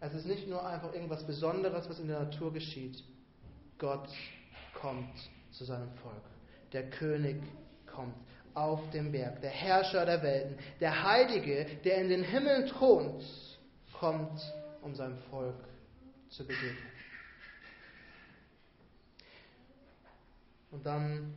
Es 0.02 0.14
ist 0.14 0.26
nicht 0.26 0.46
nur 0.46 0.66
einfach 0.66 0.94
irgendwas 0.94 1.26
Besonderes, 1.26 1.88
was 1.90 2.00
in 2.00 2.10
der 2.10 2.20
Natur 2.20 2.52
geschieht. 2.52 3.02
Gott 3.78 4.10
kommt 4.74 5.08
zu 5.52 5.66
seinem 5.66 5.92
Volk. 5.96 6.24
Der 6.74 6.90
König 6.90 7.42
kommt 7.86 8.16
auf 8.54 8.90
dem 8.92 9.12
Berg, 9.12 9.42
der 9.42 9.50
Herrscher 9.50 10.06
der 10.06 10.22
Welten, 10.22 10.58
der 10.80 11.04
Heilige, 11.04 11.66
der 11.84 12.02
in 12.02 12.10
den 12.10 12.24
Himmeln 12.24 12.68
thront, 12.68 13.24
kommt, 13.94 14.42
um 14.82 14.96
seinem 14.96 15.18
Volk 15.30 15.56
zu 16.30 16.46
begegnen. 16.46 16.78
Und 20.72 20.86
dann 20.86 21.34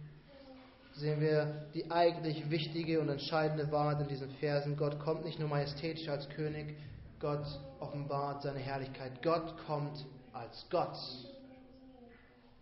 sehen 0.95 1.21
wir 1.21 1.67
die 1.75 1.91
eigentlich 1.91 2.51
wichtige 2.51 3.01
und 3.01 3.09
entscheidende 3.09 3.71
Wahrheit 3.73 4.01
in 4.01 4.09
diesen 4.09 4.31
Versen. 4.37 4.77
Gott 4.77 4.99
kommt 5.01 5.25
nicht 5.25 5.41
nur 5.41 5.49
majestätisch 5.49 6.09
als 6.09 6.29
König, 6.31 6.77
Gott 7.21 7.47
offenbart 7.81 8.43
seine 8.43 8.61
Herrlichkeit. 8.61 9.23
Gott 9.23 9.57
kommt 9.67 10.05
als 10.33 10.67
Gott 10.71 10.97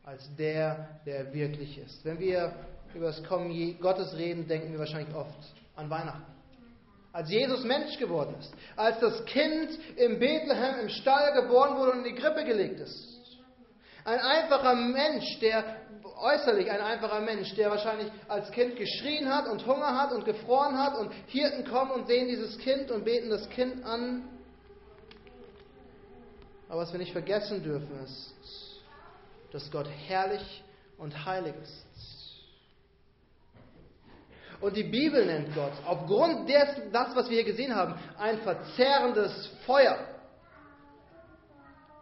als 0.04 0.28
der, 0.36 1.00
der 1.06 1.32
wirklich 1.32 1.78
ist. 1.78 2.04
Wenn 2.04 2.18
wir 2.18 2.54
über 2.94 3.06
das 3.06 3.22
Kommen 3.24 3.78
Gottes 3.80 4.16
reden, 4.16 4.46
denken 4.46 4.72
wir 4.72 4.78
wahrscheinlich 4.78 5.14
oft 5.14 5.38
an 5.76 5.88
Weihnachten. 5.88 6.24
Als 7.12 7.30
Jesus 7.30 7.62
Mensch 7.64 7.98
geworden 7.98 8.34
ist, 8.38 8.54
als 8.74 8.98
das 9.00 9.24
Kind 9.26 9.78
im 9.96 10.18
Bethlehem 10.18 10.80
im 10.80 10.88
Stall 10.88 11.42
geboren 11.42 11.76
wurde 11.78 11.92
und 11.92 11.98
in 12.06 12.14
die 12.14 12.20
Grippe 12.20 12.44
gelegt 12.44 12.80
ist. 12.80 13.12
Ein 14.04 14.18
einfacher 14.18 14.74
Mensch, 14.74 15.38
der 15.40 15.82
äußerlich 16.16 16.70
ein 16.70 16.80
einfacher 16.80 17.20
Mensch, 17.20 17.54
der 17.54 17.70
wahrscheinlich 17.70 18.10
als 18.28 18.50
Kind 18.50 18.76
geschrien 18.76 19.28
hat 19.28 19.48
und 19.48 19.66
Hunger 19.66 20.00
hat 20.00 20.12
und 20.12 20.24
gefroren 20.24 20.78
hat 20.78 20.98
und 20.98 21.12
Hirten 21.26 21.64
kommen 21.64 21.90
und 21.92 22.06
sehen 22.06 22.28
dieses 22.28 22.58
Kind 22.58 22.90
und 22.90 23.04
beten 23.04 23.30
das 23.30 23.48
Kind 23.50 23.84
an. 23.84 24.28
Aber 26.68 26.80
was 26.80 26.92
wir 26.92 26.98
nicht 26.98 27.12
vergessen 27.12 27.62
dürfen 27.62 27.90
ist, 28.04 28.71
dass 29.52 29.70
Gott 29.70 29.88
herrlich 30.08 30.64
und 30.98 31.24
heilig 31.24 31.54
ist. 31.62 31.86
Und 34.60 34.76
die 34.76 34.84
Bibel 34.84 35.26
nennt 35.26 35.54
Gott, 35.54 35.72
aufgrund 35.84 36.48
dessen, 36.48 36.92
das, 36.92 37.14
was 37.16 37.28
wir 37.28 37.36
hier 37.42 37.44
gesehen 37.44 37.74
haben, 37.74 37.94
ein 38.16 38.38
verzehrendes 38.38 39.50
Feuer. 39.66 39.98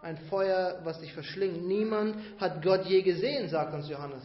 Ein 0.03 0.19
Feuer, 0.29 0.79
was 0.85 1.01
dich 1.01 1.13
verschlingt. 1.13 1.67
Niemand 1.67 2.17
hat 2.39 2.63
Gott 2.63 2.85
je 2.85 3.03
gesehen, 3.03 3.49
sagt 3.49 3.75
uns 3.75 3.89
Johannes. 3.89 4.23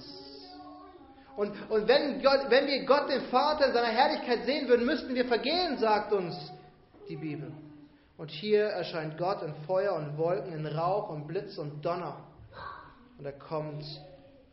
Und, 1.38 1.52
und 1.70 1.88
wenn, 1.88 2.22
Gott, 2.22 2.50
wenn 2.50 2.68
wir 2.68 2.86
Gott, 2.86 3.10
den 3.10 3.22
Vater, 3.24 3.68
in 3.68 3.74
seiner 3.74 3.88
Herrlichkeit 3.88 4.46
sehen 4.46 4.68
würden, 4.68 4.86
müssten 4.86 5.16
wir 5.16 5.26
vergehen, 5.26 5.78
sagt 5.78 6.14
uns 6.14 6.36
die 7.10 7.18
Bibel. 7.18 7.52
Und 8.18 8.32
hier 8.32 8.66
erscheint 8.66 9.18
Gott 9.18 9.44
in 9.44 9.54
Feuer 9.66 9.94
und 9.94 10.18
Wolken, 10.18 10.54
in 10.54 10.66
Rauch 10.66 11.10
und 11.10 11.28
Blitz 11.28 11.58
und 11.58 11.84
Donner 11.84 12.18
und 13.18 13.26
er 13.26 13.34
kommt 13.34 13.84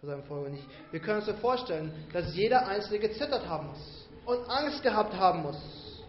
vor 0.00 0.08
seinem 0.08 0.24
Volk. 0.24 0.46
Und 0.46 0.54
ich, 0.54 0.66
wir 0.90 1.00
können 1.00 1.18
uns 1.18 1.26
so 1.26 1.34
vorstellen, 1.34 1.92
dass 2.12 2.34
jeder 2.34 2.66
Einzelne 2.66 2.98
gezittert 2.98 3.46
haben 3.48 3.68
muss 3.68 4.08
und 4.24 4.48
Angst 4.48 4.82
gehabt 4.82 5.14
haben 5.14 5.42
muss. 5.42 6.02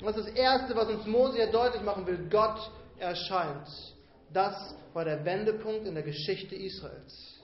das 0.00 0.16
ist 0.16 0.28
das 0.28 0.34
Erste, 0.34 0.76
was 0.76 0.88
uns 0.88 1.06
Mose 1.06 1.36
hier 1.36 1.50
deutlich 1.50 1.82
machen 1.82 2.06
will. 2.06 2.28
Gott 2.30 2.70
erscheint. 2.98 3.68
Das 4.32 4.74
war 4.92 5.04
der 5.04 5.24
Wendepunkt 5.24 5.86
in 5.86 5.94
der 5.94 6.02
Geschichte 6.02 6.54
Israels, 6.54 7.40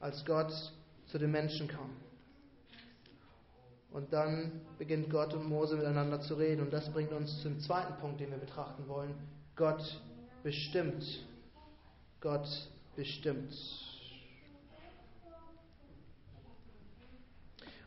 als 0.00 0.24
Gott 0.24 0.52
zu 1.06 1.18
den 1.18 1.30
Menschen 1.30 1.68
kam. 1.68 1.96
Und 3.92 4.12
dann 4.12 4.60
beginnt 4.78 5.10
Gott 5.10 5.34
und 5.34 5.48
Mose 5.48 5.76
miteinander 5.76 6.20
zu 6.20 6.34
reden. 6.34 6.62
Und 6.62 6.72
das 6.72 6.90
bringt 6.92 7.12
uns 7.12 7.42
zum 7.42 7.58
zweiten 7.60 7.96
Punkt, 7.96 8.20
den 8.20 8.30
wir 8.30 8.38
betrachten 8.38 8.86
wollen. 8.86 9.14
Gott 9.56 9.82
bestimmt. 10.42 11.04
Gott 12.20 12.46
bestimmt. 12.96 13.54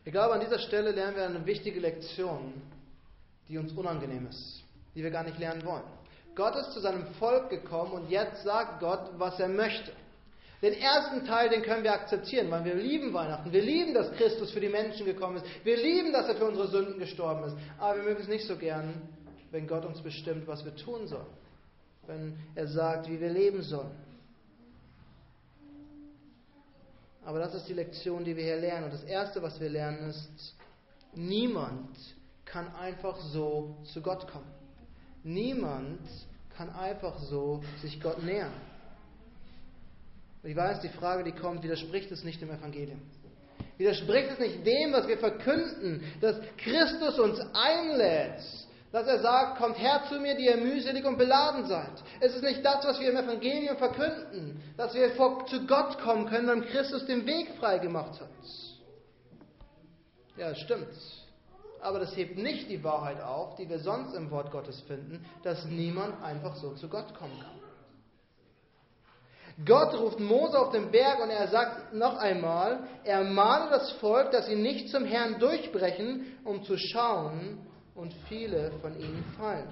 Ich 0.04 0.12
glaube, 0.12 0.34
an 0.34 0.40
dieser 0.40 0.58
Stelle 0.58 0.90
lernen 0.90 1.16
wir 1.16 1.24
eine 1.24 1.46
wichtige 1.46 1.80
Lektion, 1.80 2.52
die 3.48 3.56
uns 3.56 3.72
unangenehm 3.72 4.26
ist, 4.26 4.62
die 4.94 5.02
wir 5.02 5.10
gar 5.10 5.24
nicht 5.24 5.38
lernen 5.38 5.64
wollen. 5.64 5.84
Gott 6.34 6.56
ist 6.56 6.72
zu 6.72 6.80
seinem 6.80 7.06
Volk 7.14 7.48
gekommen 7.48 7.92
und 7.92 8.10
jetzt 8.10 8.42
sagt 8.42 8.80
Gott, 8.80 9.10
was 9.18 9.38
er 9.38 9.48
möchte. 9.48 9.92
Den 10.62 10.74
ersten 10.74 11.26
Teil, 11.26 11.48
den 11.50 11.62
können 11.62 11.84
wir 11.84 11.92
akzeptieren, 11.92 12.50
weil 12.50 12.64
wir 12.64 12.74
lieben 12.74 13.12
Weihnachten. 13.12 13.52
Wir 13.52 13.62
lieben, 13.62 13.94
dass 13.94 14.10
Christus 14.12 14.50
für 14.50 14.60
die 14.60 14.68
Menschen 14.68 15.04
gekommen 15.04 15.36
ist. 15.36 15.46
Wir 15.62 15.76
lieben, 15.76 16.12
dass 16.12 16.26
er 16.26 16.36
für 16.36 16.46
unsere 16.46 16.68
Sünden 16.68 16.98
gestorben 16.98 17.44
ist. 17.44 17.56
Aber 17.78 17.98
wir 17.98 18.04
mögen 18.04 18.22
es 18.22 18.28
nicht 18.28 18.46
so 18.46 18.56
gern, 18.56 18.94
wenn 19.50 19.66
Gott 19.66 19.84
uns 19.84 20.00
bestimmt, 20.00 20.46
was 20.46 20.64
wir 20.64 20.74
tun 20.74 21.06
sollen. 21.06 21.26
Wenn 22.06 22.36
er 22.54 22.66
sagt, 22.66 23.08
wie 23.10 23.20
wir 23.20 23.28
leben 23.28 23.62
sollen. 23.62 23.90
Aber 27.24 27.38
das 27.38 27.54
ist 27.54 27.68
die 27.68 27.74
Lektion, 27.74 28.24
die 28.24 28.36
wir 28.36 28.44
hier 28.44 28.56
lernen. 28.56 28.84
Und 28.84 28.92
das 28.92 29.04
Erste, 29.04 29.42
was 29.42 29.58
wir 29.60 29.70
lernen, 29.70 30.10
ist, 30.10 30.54
niemand 31.14 31.96
kann 32.44 32.74
einfach 32.74 33.16
so 33.16 33.76
zu 33.84 34.02
Gott 34.02 34.28
kommen. 34.28 34.52
Niemand 35.22 36.06
kann 36.56 36.70
einfach 36.70 37.18
so 37.18 37.62
sich 37.80 38.00
Gott 38.00 38.22
nähern. 38.22 38.52
Und 40.42 40.50
ich 40.50 40.56
weiß, 40.56 40.80
die 40.80 40.90
Frage, 40.90 41.24
die 41.24 41.32
kommt, 41.32 41.62
widerspricht 41.62 42.10
es 42.12 42.22
nicht 42.22 42.40
dem 42.42 42.50
Evangelium? 42.50 43.00
Widerspricht 43.78 44.30
es 44.32 44.38
nicht 44.38 44.66
dem, 44.66 44.92
was 44.92 45.08
wir 45.08 45.18
verkünden, 45.18 46.04
dass 46.20 46.36
Christus 46.58 47.18
uns 47.18 47.40
einlädt, 47.54 48.40
dass 48.94 49.08
er 49.08 49.18
sagt, 49.18 49.58
kommt 49.58 49.76
her 49.76 50.02
zu 50.08 50.20
mir, 50.20 50.36
die 50.36 50.44
ihr 50.44 50.56
mühselig 50.56 51.04
und 51.04 51.18
beladen 51.18 51.66
seid. 51.66 51.90
Es 52.20 52.32
ist 52.36 52.44
nicht 52.44 52.64
das, 52.64 52.86
was 52.86 53.00
wir 53.00 53.10
im 53.10 53.16
Evangelium 53.16 53.76
verkünden, 53.76 54.62
dass 54.76 54.94
wir 54.94 55.10
zu 55.46 55.66
Gott 55.66 55.98
kommen 55.98 56.26
können, 56.26 56.46
weil 56.46 56.62
Christus 56.62 57.04
den 57.04 57.26
Weg 57.26 57.56
frei 57.58 57.78
gemacht 57.78 58.20
hat. 58.20 58.28
Ja, 60.36 60.54
stimmt. 60.54 60.94
Aber 61.80 61.98
das 61.98 62.16
hebt 62.16 62.38
nicht 62.38 62.70
die 62.70 62.84
Wahrheit 62.84 63.20
auf, 63.20 63.56
die 63.56 63.68
wir 63.68 63.80
sonst 63.80 64.14
im 64.14 64.30
Wort 64.30 64.52
Gottes 64.52 64.80
finden, 64.82 65.26
dass 65.42 65.64
niemand 65.64 66.22
einfach 66.22 66.54
so 66.54 66.74
zu 66.74 66.88
Gott 66.88 67.12
kommen 67.14 67.36
kann. 67.40 67.64
Gott 69.66 69.92
ruft 69.98 70.20
Mose 70.20 70.56
auf 70.56 70.70
den 70.70 70.92
Berg 70.92 71.20
und 71.20 71.30
er 71.30 71.48
sagt 71.48 71.94
noch 71.94 72.16
einmal, 72.16 72.86
er 73.02 73.24
mahne 73.24 73.70
das 73.70 73.90
Volk, 73.94 74.30
dass 74.30 74.46
sie 74.46 74.54
nicht 74.54 74.88
zum 74.90 75.04
Herrn 75.04 75.40
durchbrechen, 75.40 76.38
um 76.44 76.62
zu 76.62 76.76
schauen, 76.78 77.58
und 77.94 78.12
viele 78.28 78.72
von 78.80 78.98
ihnen 78.98 79.24
fallen. 79.38 79.68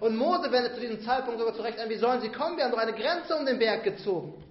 Und 0.00 0.16
Mose 0.16 0.50
wendet 0.50 0.74
zu 0.74 0.80
diesem 0.80 1.00
Zeitpunkt 1.02 1.38
sogar 1.38 1.54
zurecht 1.54 1.78
ein, 1.78 1.88
wie 1.88 1.96
sollen 1.96 2.20
sie 2.20 2.30
kommen? 2.30 2.56
Wir 2.56 2.64
haben 2.64 2.72
doch 2.72 2.78
eine 2.78 2.94
Grenze 2.94 3.36
um 3.36 3.46
den 3.46 3.58
Berg 3.58 3.84
gezogen. 3.84 4.42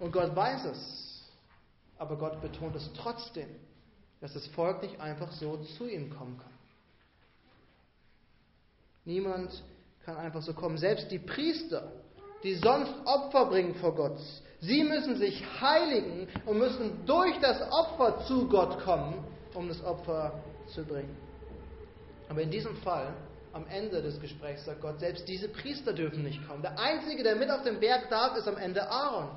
Und 0.00 0.12
Gott 0.12 0.34
weiß 0.34 0.64
es. 0.66 1.30
Aber 1.98 2.16
Gott 2.16 2.40
betont 2.40 2.74
es 2.76 2.90
trotzdem, 2.94 3.48
dass 4.20 4.32
das 4.32 4.46
Volk 4.48 4.82
nicht 4.82 4.98
einfach 5.00 5.30
so 5.32 5.58
zu 5.76 5.86
ihm 5.86 6.16
kommen 6.16 6.38
kann. 6.38 6.50
Niemand 9.04 9.62
kann 10.04 10.16
einfach 10.16 10.42
so 10.42 10.54
kommen. 10.54 10.78
Selbst 10.78 11.10
die 11.10 11.18
Priester, 11.18 11.92
die 12.42 12.54
sonst 12.54 12.92
Opfer 13.04 13.46
bringen 13.46 13.74
vor 13.74 13.94
Gott, 13.94 14.18
sie 14.60 14.84
müssen 14.84 15.16
sich 15.16 15.44
heiligen 15.60 16.28
und 16.46 16.58
müssen 16.58 17.04
durch 17.04 17.38
das 17.40 17.60
Opfer 17.70 18.24
zu 18.26 18.48
Gott 18.48 18.80
kommen, 18.80 19.22
um 19.54 19.68
das 19.68 19.82
Opfer 19.84 20.42
zu 20.66 20.84
bringen. 20.84 21.16
Aber 22.28 22.42
in 22.42 22.50
diesem 22.50 22.76
Fall, 22.76 23.12
am 23.52 23.66
Ende 23.66 24.00
des 24.02 24.20
Gesprächs, 24.20 24.64
sagt 24.64 24.80
Gott, 24.80 25.00
selbst 25.00 25.26
diese 25.28 25.48
Priester 25.48 25.92
dürfen 25.92 26.22
nicht 26.22 26.46
kommen. 26.46 26.62
Der 26.62 26.78
Einzige, 26.78 27.22
der 27.22 27.36
mit 27.36 27.50
auf 27.50 27.62
dem 27.62 27.80
Berg 27.80 28.08
darf, 28.08 28.36
ist 28.36 28.46
am 28.46 28.56
Ende 28.56 28.88
Aaron. 28.88 29.28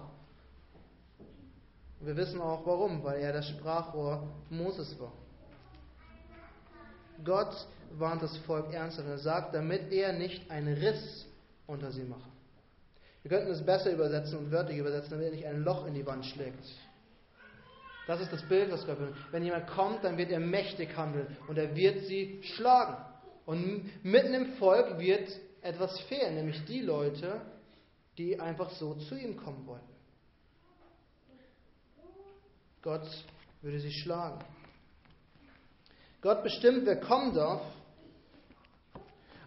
Und 1.99 2.07
wir 2.07 2.15
wissen 2.15 2.39
auch 2.39 2.65
warum, 2.65 3.03
weil 3.03 3.19
er 3.21 3.33
das 3.33 3.47
Sprachrohr 3.49 4.27
Moses 4.49 4.99
war. 4.99 5.13
Gott 7.23 7.55
warnt 7.97 8.21
das 8.21 8.35
Volk 8.39 8.73
ernsthaft 8.73 9.07
und 9.07 9.13
er 9.13 9.19
sagt, 9.19 9.55
damit 9.55 9.91
er 9.91 10.13
nicht 10.13 10.49
einen 10.51 10.75
Riss 10.75 11.25
unter 11.67 11.91
sie 11.91 12.03
mache. 12.03 12.29
Wir 13.21 13.31
könnten 13.31 13.51
es 13.51 13.65
besser 13.65 13.91
übersetzen 13.91 14.37
und 14.37 14.51
wörtlich 14.51 14.77
übersetzen, 14.77 15.11
damit 15.11 15.27
er 15.27 15.31
nicht 15.31 15.45
ein 15.45 15.63
Loch 15.63 15.87
in 15.87 15.93
die 15.93 16.05
Wand 16.05 16.25
schlägt. 16.25 16.63
Das 18.05 18.19
ist 18.19 18.33
das 18.33 18.41
Bild, 18.43 18.71
was 18.71 18.85
Gott 18.85 18.99
will. 18.99 19.13
Wenn 19.31 19.43
jemand 19.43 19.67
kommt, 19.67 20.03
dann 20.03 20.17
wird 20.17 20.31
er 20.31 20.39
mächtig 20.39 20.95
handeln 20.97 21.37
und 21.47 21.57
er 21.57 21.75
wird 21.75 22.05
sie 22.05 22.41
schlagen. 22.43 22.97
Und 23.45 24.03
mitten 24.03 24.33
im 24.33 24.53
Volk 24.53 24.99
wird 24.99 25.29
etwas 25.61 25.99
fehlen, 26.01 26.35
nämlich 26.35 26.63
die 26.65 26.81
Leute, 26.81 27.41
die 28.17 28.39
einfach 28.39 28.69
so 28.71 28.95
zu 28.95 29.15
ihm 29.15 29.37
kommen 29.37 29.65
wollten. 29.65 29.93
Gott 32.81 33.07
würde 33.61 33.79
sie 33.79 33.91
schlagen. 33.91 34.43
Gott 36.21 36.43
bestimmt, 36.43 36.85
wer 36.85 36.99
kommen 36.99 37.33
darf. 37.33 37.61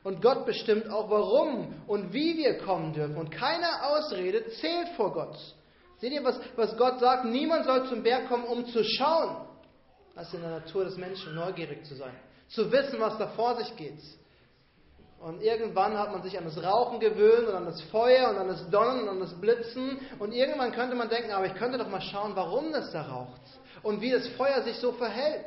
Und 0.02 0.22
Gott 0.22 0.46
bestimmt 0.46 0.88
auch, 0.88 1.10
warum 1.10 1.74
und 1.86 2.12
wie 2.12 2.36
wir 2.36 2.58
kommen 2.58 2.92
dürfen. 2.92 3.16
Und 3.16 3.30
keine 3.30 3.84
Ausrede 3.86 4.48
zählt 4.52 4.88
vor 4.96 5.12
Gott. 5.12 5.36
Seht 5.98 6.12
ihr, 6.12 6.24
was, 6.24 6.38
was 6.56 6.76
Gott 6.76 7.00
sagt? 7.00 7.24
Niemand 7.24 7.64
soll 7.64 7.88
zum 7.88 8.02
Berg 8.02 8.28
kommen, 8.28 8.44
um 8.44 8.66
zu 8.66 8.84
schauen. 8.84 9.46
Das 10.14 10.28
ist 10.28 10.34
in 10.34 10.42
der 10.42 10.50
Natur 10.50 10.84
des 10.84 10.96
Menschen, 10.96 11.34
neugierig 11.34 11.84
zu 11.84 11.94
sein. 11.94 12.14
Zu 12.48 12.70
wissen, 12.70 13.00
was 13.00 13.18
da 13.18 13.28
vor 13.28 13.56
sich 13.56 13.74
geht. 13.76 14.00
Und 15.18 15.42
irgendwann 15.42 15.98
hat 15.98 16.12
man 16.12 16.22
sich 16.22 16.36
an 16.36 16.44
das 16.44 16.62
Rauchen 16.62 17.00
gewöhnt 17.00 17.48
und 17.48 17.54
an 17.54 17.64
das 17.64 17.80
Feuer 17.84 18.30
und 18.30 18.36
an 18.36 18.48
das 18.48 18.68
Donnern 18.70 19.02
und 19.02 19.08
an 19.08 19.20
das 19.20 19.34
Blitzen. 19.40 19.98
Und 20.18 20.32
irgendwann 20.32 20.72
könnte 20.72 20.94
man 20.94 21.08
denken, 21.08 21.32
aber 21.32 21.46
ich 21.46 21.54
könnte 21.54 21.78
doch 21.78 21.88
mal 21.88 22.02
schauen, 22.02 22.36
warum 22.36 22.72
das 22.72 22.92
da 22.92 23.02
raucht 23.02 23.40
und 23.82 24.00
wie 24.00 24.10
das 24.10 24.28
Feuer 24.28 24.62
sich 24.62 24.76
so 24.76 24.92
verhält. 24.92 25.46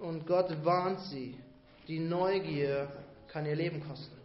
Und 0.00 0.26
Gott 0.26 0.64
warnt 0.64 1.00
sie, 1.00 1.38
die 1.86 2.00
Neugier 2.00 2.90
kann 3.28 3.46
ihr 3.46 3.54
Leben 3.54 3.86
kosten. 3.86 4.21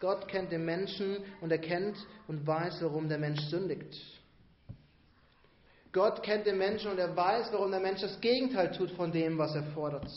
Gott 0.00 0.28
kennt 0.28 0.52
den 0.52 0.64
Menschen 0.64 1.18
und 1.40 1.50
er 1.50 1.58
kennt 1.58 1.96
und 2.28 2.46
weiß, 2.46 2.82
warum 2.82 3.08
der 3.08 3.18
Mensch 3.18 3.40
sündigt. 3.42 3.94
Gott 5.92 6.22
kennt 6.22 6.46
den 6.46 6.58
Menschen 6.58 6.90
und 6.90 6.98
er 6.98 7.16
weiß, 7.16 7.52
warum 7.52 7.70
der 7.70 7.80
Mensch 7.80 8.02
das 8.02 8.20
Gegenteil 8.20 8.70
tut 8.72 8.90
von 8.90 9.10
dem, 9.10 9.38
was 9.38 9.54
er 9.54 9.64
fordert. 9.72 10.10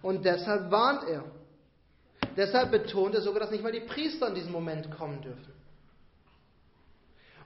Und 0.00 0.24
deshalb 0.24 0.70
warnt 0.70 1.08
er. 1.08 1.24
Deshalb 2.36 2.70
betont 2.70 3.14
er 3.16 3.20
sogar, 3.22 3.40
dass 3.40 3.50
nicht 3.50 3.64
mal 3.64 3.72
die 3.72 3.80
Priester 3.80 4.28
in 4.28 4.34
diesem 4.36 4.52
Moment 4.52 4.90
kommen 4.92 5.20
dürfen. 5.20 5.52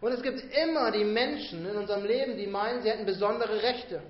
Und 0.03 0.13
es 0.13 0.23
gibt 0.23 0.45
immer 0.55 0.91
die 0.91 1.05
Menschen 1.05 1.67
in 1.67 1.77
unserem 1.77 2.05
Leben, 2.05 2.37
die 2.37 2.47
meinen, 2.47 2.83
sie 2.83 2.91
hätten 2.91 3.07
besondere 3.07 3.63
Rechte. 3.63 4.03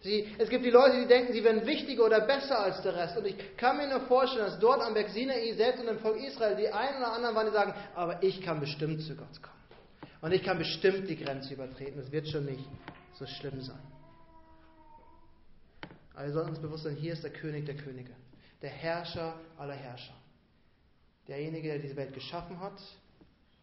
Sie, 0.00 0.28
es 0.38 0.48
gibt 0.48 0.64
die 0.64 0.70
Leute, 0.70 1.00
die 1.00 1.06
denken, 1.06 1.32
sie 1.32 1.42
wären 1.42 1.66
wichtiger 1.66 2.04
oder 2.04 2.20
besser 2.20 2.60
als 2.60 2.80
der 2.82 2.94
Rest. 2.94 3.16
Und 3.16 3.26
ich 3.26 3.56
kann 3.56 3.76
mir 3.76 3.88
nur 3.88 4.02
vorstellen, 4.02 4.46
dass 4.46 4.58
dort 4.60 4.80
am 4.80 4.94
Berg 4.94 5.08
Sinai, 5.10 5.52
selbst 5.54 5.80
in 5.80 5.86
dem 5.86 5.98
Volk 5.98 6.22
Israel, 6.22 6.56
die 6.56 6.68
einen 6.68 6.98
oder 6.98 7.12
anderen 7.12 7.34
waren, 7.34 7.46
die 7.46 7.52
sagen, 7.52 7.74
aber 7.94 8.22
ich 8.22 8.40
kann 8.40 8.60
bestimmt 8.60 9.02
zu 9.02 9.16
Gott 9.16 9.42
kommen. 9.42 9.58
Und 10.20 10.32
ich 10.32 10.42
kann 10.42 10.58
bestimmt 10.58 11.08
die 11.08 11.16
Grenze 11.16 11.54
übertreten. 11.54 12.00
Es 12.00 12.12
wird 12.12 12.28
schon 12.28 12.44
nicht 12.44 12.64
so 13.18 13.26
schlimm 13.26 13.60
sein. 13.60 13.80
Aber 16.14 16.26
wir 16.26 16.32
sollten 16.32 16.50
uns 16.50 16.60
bewusst 16.60 16.84
sein, 16.84 16.96
hier 16.96 17.12
ist 17.12 17.22
der 17.22 17.32
König 17.32 17.66
der 17.66 17.76
Könige. 17.76 18.12
Der 18.62 18.70
Herrscher 18.70 19.34
aller 19.56 19.74
Herrscher. 19.74 20.14
Derjenige, 21.26 21.68
der 21.68 21.78
diese 21.78 21.96
Welt 21.96 22.14
geschaffen 22.14 22.58
hat 22.60 22.80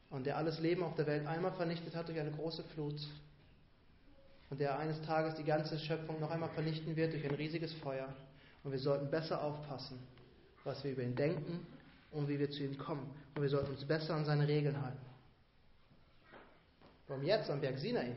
und 0.10 0.26
der 0.26 0.38
alles 0.38 0.60
Leben 0.60 0.84
auf 0.84 0.96
der 0.96 1.08
Welt 1.08 1.28
einmal 1.28 1.52
vernichtet 1.54 1.96
hat 1.96 2.08
durch 2.08 2.20
eine 2.20 2.32
große 2.32 2.64
Flut. 2.74 2.96
Und 4.50 4.60
der 4.60 4.78
eines 4.78 5.02
Tages 5.02 5.36
die 5.36 5.44
ganze 5.44 5.78
Schöpfung 5.80 6.20
noch 6.20 6.32
einmal 6.32 6.50
vernichten 6.50 6.96
wird 6.96 7.14
durch 7.14 7.26
ein 7.26 7.36
riesiges 7.36 7.74
Feuer. 7.74 8.14
Und 8.64 8.72
wir 8.72 8.80
sollten 8.80 9.10
besser 9.10 9.44
aufpassen, 9.44 10.00
was 10.64 10.84
wir 10.84 10.92
über 10.92 11.04
ihn 11.04 11.16
denken 11.16 11.66
und 12.12 12.28
wie 12.28 12.40
wir 12.40 12.50
zu 12.50 12.64
ihm 12.64 12.78
kommen. 12.78 13.10
Und 13.36 13.42
wir 13.42 13.50
sollten 13.50 13.72
uns 13.72 13.86
besser 13.86 14.16
an 14.16 14.26
seine 14.26 14.48
Regeln 14.48 14.82
halten. 14.82 15.06
Warum 17.08 17.24
jetzt 17.24 17.50
am 17.50 17.62
Berg 17.62 17.78
Sinai? 17.78 18.16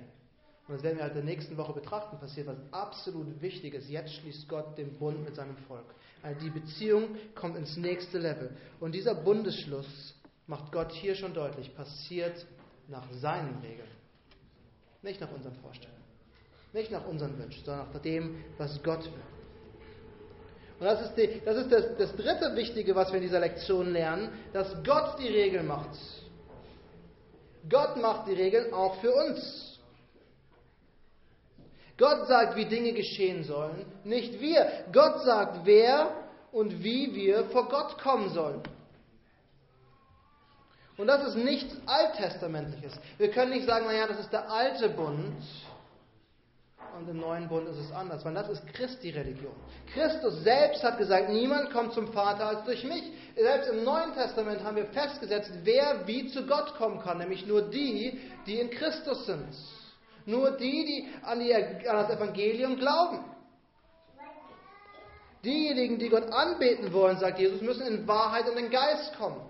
Und 0.67 0.75
das 0.75 0.83
werden 0.83 0.97
wir 0.97 1.05
halt 1.05 1.15
in 1.17 1.25
der 1.27 1.35
nächsten 1.35 1.57
Woche 1.57 1.73
betrachten, 1.73 2.19
passiert 2.19 2.47
was 2.47 2.59
absolut 2.73 3.41
Wichtiges. 3.41 3.89
Jetzt 3.89 4.13
schließt 4.15 4.49
Gott 4.49 4.77
den 4.77 4.99
Bund 4.99 5.25
mit 5.25 5.35
seinem 5.35 5.57
Volk. 5.67 5.95
Also 6.23 6.41
die 6.41 6.51
Beziehung 6.51 7.17
kommt 7.35 7.57
ins 7.57 7.77
nächste 7.77 8.19
Level. 8.19 8.55
Und 8.81 8.93
dieser 8.93 9.15
Bundesschluss, 9.15 10.15
macht 10.49 10.73
Gott 10.73 10.91
hier 10.93 11.15
schon 11.15 11.35
deutlich, 11.35 11.75
passiert 11.77 12.45
nach 12.89 13.09
seinen 13.13 13.61
Regeln. 13.61 13.89
Nicht 15.03 15.21
nach 15.21 15.31
unseren 15.31 15.55
Vorstellungen. 15.57 16.03
Nicht 16.73 16.91
nach 16.91 17.07
unseren 17.07 17.39
Wünschen, 17.39 17.65
sondern 17.65 17.93
nach 17.93 18.01
dem, 18.01 18.45
was 18.59 18.83
Gott 18.83 19.05
will. 19.05 19.23
Und 20.81 20.87
das 20.87 21.01
ist, 21.03 21.15
die, 21.17 21.41
das, 21.45 21.57
ist 21.57 21.73
das, 21.73 21.97
das 21.97 22.17
dritte 22.17 22.55
Wichtige, 22.55 22.95
was 22.95 23.09
wir 23.11 23.17
in 23.17 23.23
dieser 23.23 23.41
Lektion 23.41 23.93
lernen, 23.93 24.31
dass 24.53 24.73
Gott 24.85 25.19
die 25.19 25.29
Regeln 25.29 25.67
macht. 25.67 25.91
Gott 27.69 27.97
macht 27.97 28.29
die 28.29 28.35
Regeln 28.35 28.73
auch 28.73 29.01
für 29.01 29.13
uns. 29.13 29.79
Gott 31.97 32.29
sagt, 32.29 32.55
wie 32.55 32.67
Dinge 32.67 32.93
geschehen 32.93 33.43
sollen, 33.43 33.85
nicht 34.05 34.41
wir. 34.41 34.85
Gott 34.93 35.23
sagt, 35.25 35.67
wer 35.67 36.13
und 36.53 36.85
wie 36.85 37.13
wir 37.15 37.47
vor 37.47 37.69
Gott 37.69 37.99
kommen 37.99 38.31
sollen. 38.31 38.63
Und 40.97 41.09
das 41.09 41.29
ist 41.29 41.37
nichts 41.37 41.77
Alttestamentliches. 41.87 42.93
Wir 43.19 43.31
können 43.31 43.51
nicht 43.51 43.67
sagen, 43.67 43.87
naja, 43.87 44.07
das 44.07 44.21
ist 44.21 44.33
der 44.33 44.51
alte 44.51 44.89
Bund 44.91 45.43
und 46.99 47.09
im 47.09 47.21
neuen 47.21 47.49
Bund 47.49 47.69
ist 47.69 47.79
es 47.79 47.93
anders, 47.93 48.25
weil 48.25 48.35
das 48.35 48.49
ist 48.49 48.67
Christi 48.75 49.11
Religion. 49.11 49.53
Christus 49.93 50.43
selbst 50.43 50.83
hat 50.83 50.99
gesagt, 50.99 51.31
niemand 51.31 51.71
kommt 51.71 51.93
zum 51.93 52.13
Vater 52.13 52.47
als 52.47 52.65
durch 52.65 52.85
mich. 52.85 53.05
Selbst 53.37 53.71
im 53.71 53.85
Neuen 53.85 54.13
Testament 54.15 54.65
haben 54.65 54.77
wir 54.77 54.87
festgesetzt, 54.87 55.51
wer 55.63 56.07
wie 56.07 56.27
zu 56.29 56.47
Gott 56.47 56.75
kommen 56.75 57.01
kann, 57.01 57.19
nämlich 57.19 57.47
nur 57.47 57.63
die, 57.63 58.21
die 58.47 58.59
in 58.59 58.71
Christus 58.71 59.27
sind. 59.27 59.49
Nur 60.27 60.53
die, 60.53 60.85
die 60.85 61.09
an, 61.25 61.41
die, 61.41 61.55
an 61.55 61.97
das 61.97 62.11
Evangelium 62.11 62.77
glauben. 62.77 63.25
Diejenigen, 65.45 65.99
die 65.99 66.09
Gott 66.09 66.31
anbeten 66.33 66.93
wollen, 66.93 67.19
sagt 67.19 67.39
Jesus, 67.39 67.61
müssen 67.61 67.87
in 67.87 68.09
Wahrheit 68.09 68.49
und 68.49 68.59
in 68.59 68.71
Geist 68.71 69.17
kommen. 69.17 69.41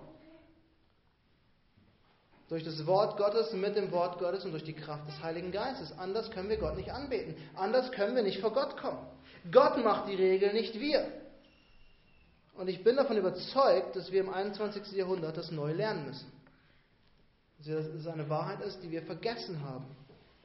Durch 2.49 2.63
das 2.63 2.85
Wort 2.87 3.15
Gottes, 3.17 3.53
mit 3.53 3.75
dem 3.75 3.91
Wort 3.91 4.17
Gottes 4.17 4.43
und 4.43 4.51
durch 4.51 4.63
die 4.63 4.73
Kraft 4.73 5.07
des 5.07 5.21
Heiligen 5.21 5.51
Geistes. 5.51 5.97
Anders 5.99 6.31
können 6.31 6.49
wir 6.49 6.57
Gott 6.57 6.75
nicht 6.75 6.91
anbeten. 6.91 7.35
Anders 7.55 7.91
können 7.91 8.15
wir 8.15 8.23
nicht 8.23 8.41
vor 8.41 8.51
Gott 8.51 8.75
kommen. 8.75 9.05
Gott 9.51 9.77
macht 9.83 10.09
die 10.09 10.15
Regel, 10.15 10.51
nicht 10.53 10.79
wir. 10.79 11.07
Und 12.55 12.67
ich 12.67 12.83
bin 12.83 12.95
davon 12.95 13.17
überzeugt, 13.17 13.95
dass 13.95 14.11
wir 14.11 14.21
im 14.21 14.33
21. 14.33 14.91
Jahrhundert 14.93 15.37
das 15.37 15.51
neu 15.51 15.71
lernen 15.71 16.07
müssen. 16.07 16.31
Dass 17.59 17.85
es 17.85 18.07
eine 18.07 18.27
Wahrheit 18.29 18.61
ist, 18.61 18.81
die 18.81 18.89
wir 18.89 19.03
vergessen 19.03 19.63
haben, 19.63 19.85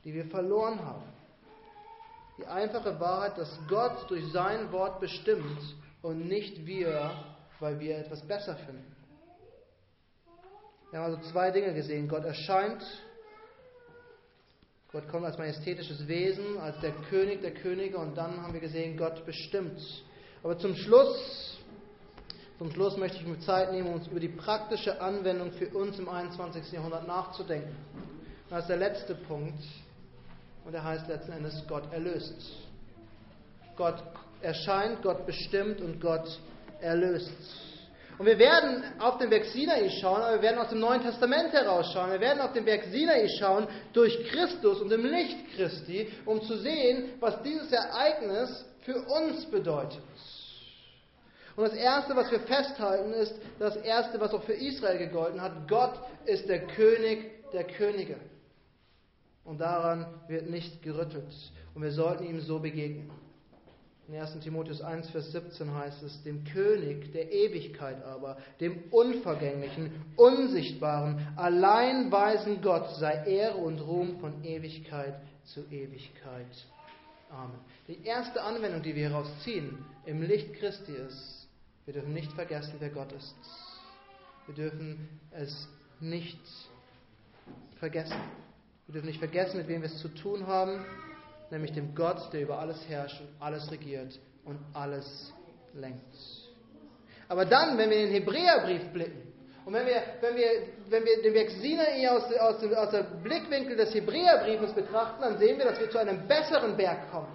die 0.05 0.13
wir 0.13 0.27
verloren 0.27 0.85
haben. 0.85 1.03
Die 2.39 2.47
einfache 2.47 3.01
Wahrheit, 3.01 3.39
dass 3.39 3.59
Gott 3.69 4.11
durch 4.11 4.31
sein 4.31 4.71
Wort 4.73 5.01
bestimmt 5.01 5.59
und 6.03 6.29
nicht 6.29 6.67
wir, 6.67 7.13
weil 7.61 7.81
wir 7.81 7.97
etwas 7.97 8.21
besser 8.23 8.57
finden. 8.57 8.94
Wir 10.95 11.01
haben 11.01 11.13
also 11.13 11.29
zwei 11.33 11.51
Dinge 11.51 11.75
gesehen. 11.75 12.07
Gott 12.07 12.25
erscheint, 12.25 12.81
Gott 14.93 15.09
kommt 15.09 15.25
als 15.25 15.37
majestätisches 15.37 16.07
Wesen, 16.07 16.57
als 16.61 16.79
der 16.83 16.93
König 17.11 17.41
der 17.41 17.53
Könige 17.53 17.99
und 17.99 18.17
dann 18.17 18.41
haben 18.41 18.53
wir 18.53 18.61
gesehen, 18.61 18.97
Gott 18.97 19.27
bestimmt. 19.27 19.81
Aber 20.45 20.57
zum 20.57 20.77
Schluss, 20.77 21.59
zum 22.59 22.71
Schluss 22.71 22.97
möchte 22.97 23.19
ich 23.19 23.27
mir 23.27 23.41
Zeit 23.41 23.73
nehmen, 23.73 23.93
uns 23.93 24.07
über 24.07 24.21
die 24.21 24.29
praktische 24.29 25.01
Anwendung 25.01 25.51
für 25.51 25.67
uns 25.71 25.99
im 25.99 26.09
21. 26.09 26.71
Jahrhundert 26.71 27.09
nachzudenken. 27.09 27.75
Das 28.49 28.61
ist 28.61 28.69
der 28.69 28.77
letzte 28.77 29.17
Punkt 29.17 29.65
und 30.65 30.75
er 30.75 30.85
heißt 30.85 31.09
letzten 31.09 31.33
Endes, 31.33 31.61
Gott 31.67 31.93
erlöst. 31.93 32.37
Gott 33.75 34.01
erscheint, 34.43 35.03
Gott 35.03 35.27
bestimmt 35.27 35.81
und 35.81 36.01
Gott 36.01 36.39
erlöst. 36.81 37.74
Und 38.17 38.27
wir 38.27 38.39
werden 38.39 38.85
auf 39.01 39.19
den 39.19 39.29
Berg 39.29 39.45
Sinai 39.47 39.91
schauen, 40.01 40.23
aber 40.23 40.37
wir 40.37 40.43
werden 40.43 40.59
aus 40.59 40.69
dem 40.69 40.79
Neuen 40.79 41.03
Testament 41.03 41.53
herausschauen. 41.53 42.13
Wir 42.13 42.21
werden 42.21 42.41
auf 42.41 42.53
den 42.53 42.65
Berg 42.65 42.85
Sinai 42.85 43.29
schauen 43.41 43.67
durch 43.93 44.25
Christus 44.29 44.81
und 44.81 44.93
im 44.93 45.05
Licht 45.05 45.39
Christi, 45.57 46.13
um 46.25 46.41
zu 46.43 46.59
sehen, 46.59 47.15
was 47.19 47.43
dieses 47.43 47.73
Ereignis 47.73 48.65
für 48.83 49.03
uns 49.03 49.45
bedeutet. 49.47 50.03
Und 51.57 51.65
das 51.65 51.75
Erste, 51.75 52.15
was 52.17 52.31
wir 52.31 52.41
festhalten, 52.41 53.13
ist 53.13 53.35
das 53.59 53.77
Erste, 53.77 54.21
was 54.21 54.33
auch 54.33 54.43
für 54.43 54.55
Israel 54.55 54.99
gegolten 54.99 55.41
hat. 55.41 55.69
Gott 55.69 55.99
ist 56.25 56.49
der 56.49 56.67
König 56.67 57.51
der 57.53 57.65
Könige. 57.65 58.17
Und 59.45 59.61
daran 59.61 60.07
wird 60.29 60.49
nicht 60.51 60.83
gerüttelt. 60.83 61.33
Und 61.75 61.83
wir 61.83 61.93
sollten 61.93 62.25
ihm 62.25 62.41
so 62.41 62.59
begegnen. 62.59 63.11
In 64.07 64.17
1. 64.17 64.39
Timotheus 64.41 64.83
1, 64.83 65.09
Vers 65.11 65.33
17 65.33 65.73
heißt 65.73 66.03
es, 66.03 66.23
dem 66.25 66.45
König 66.45 67.11
der 67.13 67.33
Ewigkeit 67.33 68.03
aber, 68.05 68.37
dem 68.61 68.85
unvergänglichen, 68.91 69.93
unsichtbaren, 70.17 71.27
allein 71.37 72.13
weisen 72.13 72.61
Gott 72.61 72.97
sei 72.97 73.25
Ehre 73.25 73.57
und 73.57 73.81
Ruhm 73.81 74.19
von 74.21 74.45
Ewigkeit 74.45 75.15
zu 75.45 75.61
Ewigkeit. 75.71 76.67
Amen. 77.31 77.59
Die 77.89 78.05
erste 78.05 78.43
Anwendung, 78.43 78.83
die 78.83 78.95
wir 78.95 79.09
hieraus 79.09 79.29
ziehen 79.43 79.79
im 80.05 80.21
Licht 80.21 80.53
Christi 80.55 80.93
ist, 80.93 81.49
wir 81.87 81.95
dürfen 81.95 82.13
nicht 82.13 82.33
vergessen, 82.33 82.75
wer 82.81 82.91
Gott 82.91 83.13
ist. 83.13 83.35
Wir 84.47 84.55
dürfen 84.55 85.09
es 85.31 85.67
nicht 86.01 86.41
vergessen. 87.79 88.17
Wir 88.87 88.95
dürfen 88.95 89.07
nicht 89.07 89.19
vergessen, 89.19 89.57
mit 89.57 89.69
wem 89.69 89.81
wir 89.81 89.89
es 89.89 89.99
zu 89.99 90.09
tun 90.09 90.47
haben 90.47 90.85
nämlich 91.55 91.73
dem 91.73 91.95
Gott, 91.95 92.33
der 92.33 92.43
über 92.43 92.59
alles 92.59 92.79
herrscht 92.89 93.21
und 93.21 93.29
alles 93.41 93.71
regiert 93.71 94.19
und 94.45 94.59
alles 94.75 95.33
lenkt. 95.73 96.03
Aber 97.29 97.47
dann, 97.47 97.79
wenn 97.79 97.91
wir 97.91 97.97
in 97.97 98.07
den 98.07 98.23
Hebräerbrief 98.23 98.93
blicken, 98.93 99.33
und 99.65 99.73
wenn 99.73 99.87
wir, 99.87 100.03
wenn 100.21 100.37
wir, 100.37 100.47
wenn 100.91 101.05
wir 101.07 101.23
den 101.23 101.33
Berg 101.33 101.51
Sinai 101.53 102.07
aus, 102.11 102.25
aus, 102.35 102.63
aus 102.63 102.91
dem 102.91 103.23
Blickwinkel 103.23 103.77
des 103.77 103.95
Hebräerbriefes 103.95 104.73
betrachten, 104.73 105.23
dann 105.23 105.39
sehen 105.39 105.57
wir, 105.57 105.65
dass 105.65 105.81
wir 105.81 105.89
zu 105.89 105.97
einem 105.97 106.29
besseren 106.29 106.77
Berg 106.77 107.11
kommen. 107.11 107.33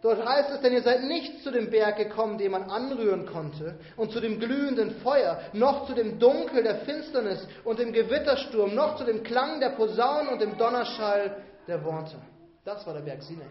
Dort 0.00 0.24
heißt 0.26 0.50
es, 0.52 0.60
denn 0.62 0.72
ihr 0.72 0.80
seid 0.80 1.02
nicht 1.02 1.42
zu 1.44 1.50
dem 1.50 1.68
Berg 1.68 1.98
gekommen, 1.98 2.38
den 2.38 2.52
man 2.52 2.70
anrühren 2.70 3.26
konnte, 3.26 3.78
und 3.98 4.12
zu 4.12 4.20
dem 4.20 4.40
glühenden 4.40 4.92
Feuer, 5.02 5.38
noch 5.52 5.86
zu 5.86 5.92
dem 5.92 6.18
Dunkel 6.18 6.62
der 6.62 6.76
Finsternis 6.86 7.46
und 7.64 7.78
dem 7.78 7.92
Gewittersturm, 7.92 8.74
noch 8.74 8.96
zu 8.96 9.04
dem 9.04 9.22
Klang 9.22 9.60
der 9.60 9.70
Posaunen 9.70 10.28
und 10.28 10.40
dem 10.40 10.56
Donnerschall 10.56 11.36
der 11.70 11.84
Worte. 11.84 12.16
Das 12.64 12.86
war 12.86 12.92
der 12.92 13.00
Berg 13.00 13.22
Sinai. 13.22 13.46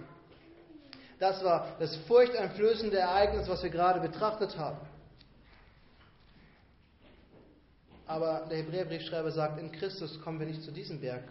Das 1.17 1.43
war 1.43 1.67
das 1.79 1.95
furchteinflößende 2.07 2.97
Ereignis, 2.97 3.47
was 3.49 3.63
wir 3.63 3.69
gerade 3.69 3.99
betrachtet 3.99 4.57
haben. 4.57 4.77
Aber 8.05 8.47
der 8.49 8.57
Hebräerbriefschreiber 8.59 9.31
sagt, 9.31 9.59
in 9.59 9.71
Christus 9.71 10.19
kommen 10.21 10.39
wir 10.39 10.47
nicht 10.47 10.63
zu 10.63 10.71
diesem 10.71 10.99
Berg, 10.99 11.23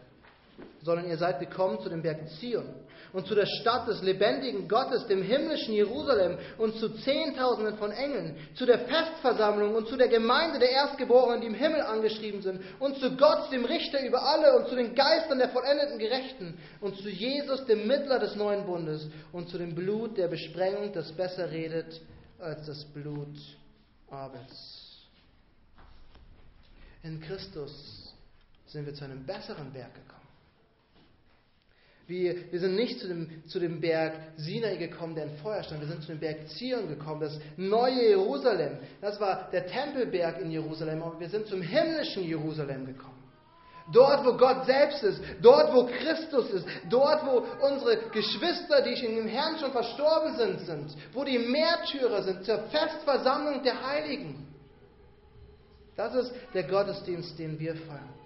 sondern 0.82 1.08
ihr 1.08 1.18
seid 1.18 1.40
gekommen 1.40 1.80
zu 1.80 1.88
dem 1.88 2.02
Berg 2.02 2.28
Zion 2.40 2.64
und 3.12 3.26
zu 3.26 3.34
der 3.34 3.46
Stadt 3.46 3.88
des 3.88 4.02
lebendigen 4.02 4.68
Gottes, 4.68 5.06
dem 5.06 5.22
himmlischen 5.22 5.74
Jerusalem 5.74 6.38
und 6.58 6.76
zu 6.76 6.90
Zehntausenden 6.90 7.76
von 7.78 7.90
Engeln, 7.90 8.36
zu 8.54 8.66
der 8.66 8.80
Festversammlung 8.80 9.74
und 9.74 9.88
zu 9.88 9.96
der 9.96 10.08
Gemeinde 10.08 10.58
der 10.58 10.70
Erstgeborenen, 10.70 11.40
die 11.40 11.46
im 11.46 11.54
Himmel 11.54 11.80
angeschrieben 11.82 12.42
sind, 12.42 12.60
und 12.78 12.98
zu 12.98 13.16
Gott, 13.16 13.50
dem 13.50 13.64
Richter 13.64 14.04
über 14.06 14.22
alle, 14.22 14.58
und 14.58 14.68
zu 14.68 14.76
den 14.76 14.94
Geistern 14.94 15.38
der 15.38 15.48
vollendeten 15.48 15.98
Gerechten, 15.98 16.58
und 16.80 16.96
zu 16.96 17.08
Jesus, 17.08 17.64
dem 17.66 17.86
Mittler 17.86 18.18
des 18.18 18.36
neuen 18.36 18.66
Bundes, 18.66 19.08
und 19.32 19.48
zu 19.48 19.58
dem 19.58 19.74
Blut 19.74 20.16
der 20.16 20.28
Besprengung, 20.28 20.92
das 20.92 21.10
besser 21.12 21.50
redet 21.50 22.00
als 22.38 22.66
das 22.66 22.84
Blut 22.84 23.36
Abels. 24.10 24.88
In 27.02 27.20
Christus 27.20 28.14
sind 28.66 28.84
wir 28.86 28.94
zu 28.94 29.04
einem 29.04 29.24
besseren 29.24 29.72
Berg 29.72 29.94
gekommen. 29.94 30.17
Wir, 32.08 32.50
wir 32.50 32.58
sind 32.58 32.74
nicht 32.74 33.00
zu 33.00 33.06
dem, 33.06 33.46
zu 33.46 33.60
dem 33.60 33.80
Berg 33.80 34.14
Sinai 34.38 34.76
gekommen, 34.76 35.14
der 35.14 35.24
in 35.24 35.36
Feuer 35.36 35.62
stand. 35.62 35.82
Wir 35.82 35.88
sind 35.88 36.00
zu 36.00 36.08
dem 36.08 36.18
Berg 36.18 36.48
Zion 36.48 36.88
gekommen, 36.88 37.20
das 37.20 37.38
neue 37.58 38.08
Jerusalem. 38.08 38.78
Das 39.02 39.20
war 39.20 39.50
der 39.52 39.66
Tempelberg 39.66 40.40
in 40.40 40.50
Jerusalem, 40.50 41.02
aber 41.02 41.20
wir 41.20 41.28
sind 41.28 41.46
zum 41.46 41.60
himmlischen 41.60 42.24
Jerusalem 42.24 42.86
gekommen. 42.86 43.22
Dort, 43.92 44.24
wo 44.24 44.38
Gott 44.38 44.64
selbst 44.64 45.02
ist, 45.02 45.20
dort, 45.42 45.74
wo 45.74 45.84
Christus 45.84 46.50
ist, 46.50 46.66
dort, 46.88 47.26
wo 47.26 47.44
unsere 47.66 48.08
Geschwister, 48.10 48.82
die 48.82 49.04
in 49.04 49.16
dem 49.16 49.28
Herrn 49.28 49.58
schon 49.58 49.72
verstorben 49.72 50.34
sind, 50.36 50.60
sind, 50.60 50.96
wo 51.12 51.24
die 51.24 51.38
Märtyrer 51.38 52.22
sind, 52.22 52.44
zur 52.44 52.58
Festversammlung 52.68 53.62
der 53.62 53.86
Heiligen. 53.86 54.46
Das 55.94 56.14
ist 56.14 56.32
der 56.54 56.64
Gottesdienst, 56.64 57.38
den 57.38 57.58
wir 57.58 57.76
feiern. 57.76 58.17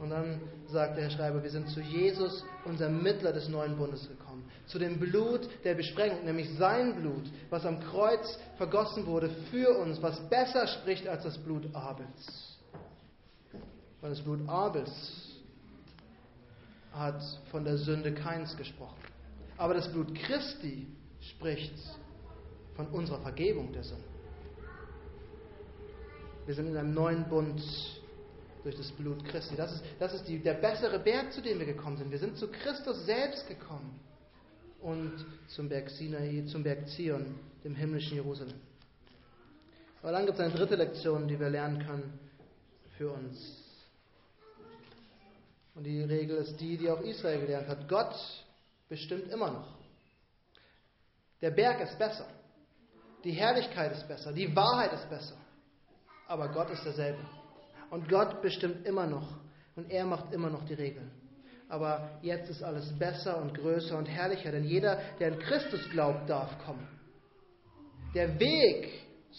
Und 0.00 0.08
dann 0.10 0.40
sagt 0.68 0.96
der 0.96 1.04
Herr 1.04 1.10
Schreiber, 1.10 1.42
wir 1.42 1.50
sind 1.50 1.68
zu 1.68 1.80
Jesus, 1.80 2.42
unserem 2.64 3.02
Mittler 3.02 3.34
des 3.34 3.48
neuen 3.48 3.76
Bundes 3.76 4.08
gekommen. 4.08 4.50
Zu 4.66 4.78
dem 4.78 4.98
Blut 4.98 5.46
der 5.62 5.74
Besprengung, 5.74 6.24
nämlich 6.24 6.48
sein 6.56 6.96
Blut, 6.96 7.24
was 7.50 7.66
am 7.66 7.80
Kreuz 7.80 8.38
vergossen 8.56 9.06
wurde 9.06 9.28
für 9.50 9.76
uns, 9.78 10.00
was 10.00 10.18
besser 10.30 10.66
spricht 10.66 11.06
als 11.06 11.24
das 11.24 11.36
Blut 11.36 11.74
Abels. 11.74 12.58
Weil 14.00 14.10
das 14.10 14.22
Blut 14.22 14.48
Abels 14.48 14.90
hat 16.92 17.22
von 17.50 17.64
der 17.64 17.76
Sünde 17.76 18.14
keins 18.14 18.56
gesprochen. 18.56 18.98
Aber 19.58 19.74
das 19.74 19.92
Blut 19.92 20.14
Christi 20.14 20.86
spricht 21.20 21.74
von 22.74 22.86
unserer 22.86 23.20
Vergebung 23.20 23.70
der 23.72 23.84
Sünde. 23.84 24.04
Wir 26.46 26.54
sind 26.54 26.68
in 26.68 26.76
einem 26.78 26.94
neuen 26.94 27.28
Bund 27.28 27.62
durch 28.62 28.76
das 28.76 28.90
Blut 28.92 29.24
Christi. 29.24 29.56
Das 29.56 29.72
ist, 29.72 29.84
das 29.98 30.14
ist 30.14 30.28
die, 30.28 30.38
der 30.38 30.54
bessere 30.54 30.98
Berg, 30.98 31.32
zu 31.32 31.40
dem 31.40 31.58
wir 31.58 31.66
gekommen 31.66 31.96
sind. 31.96 32.10
Wir 32.10 32.18
sind 32.18 32.36
zu 32.36 32.48
Christus 32.48 33.04
selbst 33.06 33.46
gekommen 33.48 33.98
und 34.80 35.24
zum 35.48 35.68
Berg 35.68 35.90
Sinai, 35.90 36.44
zum 36.46 36.62
Berg 36.62 36.88
Zion, 36.88 37.38
dem 37.64 37.74
himmlischen 37.74 38.16
Jerusalem. 38.16 38.58
Aber 40.02 40.12
dann 40.12 40.26
gibt 40.26 40.38
es 40.38 40.44
eine 40.44 40.54
dritte 40.54 40.76
Lektion, 40.76 41.28
die 41.28 41.38
wir 41.38 41.50
lernen 41.50 41.84
können 41.86 42.18
für 42.96 43.10
uns. 43.10 43.56
Und 45.74 45.84
die 45.84 46.02
Regel 46.02 46.38
ist 46.38 46.60
die, 46.60 46.76
die 46.76 46.90
auch 46.90 47.00
Israel 47.00 47.40
gelernt 47.40 47.68
hat. 47.68 47.88
Gott 47.88 48.14
bestimmt 48.88 49.30
immer 49.30 49.50
noch. 49.50 49.68
Der 51.40 51.50
Berg 51.50 51.80
ist 51.80 51.98
besser. 51.98 52.26
Die 53.24 53.32
Herrlichkeit 53.32 53.92
ist 53.92 54.08
besser. 54.08 54.32
Die 54.32 54.54
Wahrheit 54.54 54.92
ist 54.94 55.08
besser 55.08 55.36
aber 56.30 56.48
Gott 56.48 56.70
ist 56.70 56.84
derselbe. 56.84 57.18
Und 57.90 58.08
Gott 58.08 58.40
bestimmt 58.40 58.86
immer 58.86 59.06
noch 59.06 59.36
und 59.76 59.90
er 59.90 60.04
macht 60.04 60.32
immer 60.32 60.48
noch 60.48 60.64
die 60.64 60.74
Regeln. 60.74 61.10
Aber 61.68 62.10
jetzt 62.22 62.50
ist 62.50 62.62
alles 62.62 62.92
besser 62.98 63.40
und 63.40 63.54
größer 63.54 63.96
und 63.96 64.06
herrlicher, 64.06 64.50
denn 64.50 64.64
jeder, 64.64 64.98
der 65.18 65.32
an 65.32 65.38
Christus 65.38 65.88
glaubt, 65.90 66.28
darf 66.28 66.58
kommen. 66.64 66.86
Der 68.14 68.38
Weg 68.40 68.90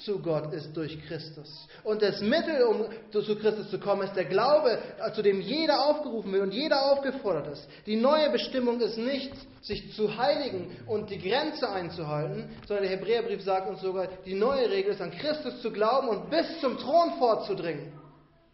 zu 0.06 0.20
Gott 0.20 0.54
ist 0.54 0.76
durch 0.78 0.98
Christus. 1.06 1.68
Und 1.84 2.02
das 2.02 2.22
Mittel, 2.22 2.64
um 2.64 2.86
zu 3.12 3.36
Christus 3.36 3.70
zu 3.70 3.80
kommen, 3.80 4.04
ist 4.04 4.16
der 4.16 4.24
Glaube, 4.24 4.80
zu 5.14 5.22
dem 5.22 5.42
jeder 5.42 5.86
aufgerufen 5.86 6.32
wird 6.32 6.44
und 6.44 6.54
jeder 6.54 6.92
aufgefordert 6.92 7.48
ist. 7.48 7.68
Die 7.86 7.98
neue 7.98 8.30
Bestimmung 8.30 8.80
ist 8.80 8.98
nicht, 8.98 9.34
sich 9.62 9.94
zu 9.94 10.18
heiligen 10.18 10.78
und 10.88 11.10
die 11.10 11.20
Grenze 11.20 11.70
einzuhalten, 11.70 12.50
sondern 12.66 12.88
der 12.88 12.98
Hebräerbrief 12.98 13.44
sagt 13.44 13.70
uns 13.70 13.82
sogar, 13.82 14.08
die 14.26 14.36
neue 14.36 14.70
Regel 14.70 14.94
ist, 14.94 15.02
an 15.02 15.12
Christus 15.12 15.62
zu 15.62 15.72
glauben 15.72 16.08
und 16.08 16.30
bis 16.30 16.62
zum 16.62 16.78
Thron 16.78 17.18
vorzudringen 17.20 18.01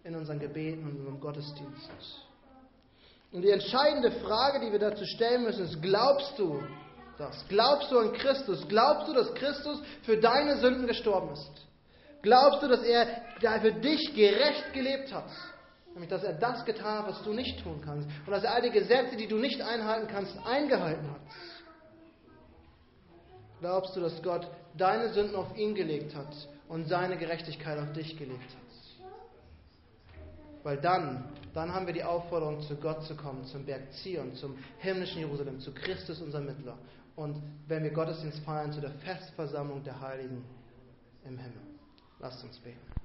in 0.04 0.16
unseren 0.16 0.40
Gebeten 0.40 0.84
und 0.84 0.92
in 0.92 0.98
unserem 1.00 1.20
Gottesdienst. 1.20 1.90
Und 3.32 3.42
die 3.42 3.52
entscheidende 3.52 4.12
Frage, 4.12 4.66
die 4.66 4.72
wir 4.72 4.80
dazu 4.80 5.06
stellen 5.06 5.44
müssen, 5.44 5.66
ist, 5.66 5.82
glaubst 5.82 6.40
du, 6.40 6.62
das? 7.18 7.46
Glaubst 7.50 7.92
du 7.92 8.00
an 8.00 8.14
Christus? 8.14 8.68
Glaubst 8.68 9.08
du, 9.08 9.14
dass 9.14 9.34
Christus 9.34 9.82
für 10.04 10.18
deine 10.18 10.58
Sünden 10.58 10.88
gestorben 10.88 11.32
ist? 11.34 11.52
Glaubst 12.22 12.64
du, 12.64 12.68
dass 12.68 12.84
er 12.84 13.08
für 13.62 13.74
dich 13.74 14.14
gerecht 14.14 14.74
gelebt 14.74 15.14
hat? 15.14 15.30
Nämlich, 15.94 16.10
dass 16.10 16.24
er 16.24 16.34
das 16.34 16.64
getan 16.66 17.00
hat, 17.00 17.08
was 17.08 17.24
du 17.24 17.34
nicht 17.34 17.64
tun 17.64 17.82
kannst. 17.84 18.08
Und 18.26 18.32
dass 18.32 18.44
er 18.44 18.54
all 18.54 18.62
die 18.62 18.70
Gesetze, 18.70 19.16
die 19.16 19.28
du 19.28 19.38
nicht 19.38 19.62
einhalten 19.62 20.08
kannst, 20.08 20.38
eingehalten 20.46 21.10
hat. 21.10 21.22
Glaubst 23.60 23.96
du, 23.96 24.02
dass 24.02 24.22
Gott 24.22 24.48
deine 24.78 25.10
Sünden 25.14 25.36
auf 25.36 25.58
ihn 25.58 25.74
gelegt 25.74 26.16
hat 26.16 26.32
und 26.68 26.88
seine 26.88 27.18
Gerechtigkeit 27.18 27.80
auf 27.80 27.92
dich 27.94 28.16
gelegt 28.18 28.44
hat? 28.44 28.67
Weil 30.68 30.82
dann, 30.82 31.24
dann 31.54 31.74
haben 31.74 31.88
wir 31.88 31.94
die 31.94 32.04
Aufforderung, 32.04 32.60
zu 32.60 32.76
Gott 32.76 33.02
zu 33.06 33.16
kommen, 33.16 33.46
zum 33.46 33.66
Berg 33.66 33.90
Zion, 33.94 34.36
zum 34.36 34.58
himmlischen 34.80 35.20
Jerusalem, 35.20 35.62
zu 35.62 35.74
Christus, 35.74 36.22
unser 36.22 36.42
Mittler 36.42 36.78
und 37.16 37.42
wenn 37.68 37.84
wir 37.84 37.92
Gottesdienst 37.92 38.40
feiern, 38.40 38.74
zu 38.74 38.82
der 38.82 38.92
Festversammlung 38.92 39.82
der 39.86 39.98
Heiligen 40.02 40.44
im 41.24 41.38
Himmel. 41.38 41.62
Lasst 42.20 42.44
uns 42.44 42.60
beten. 42.60 42.97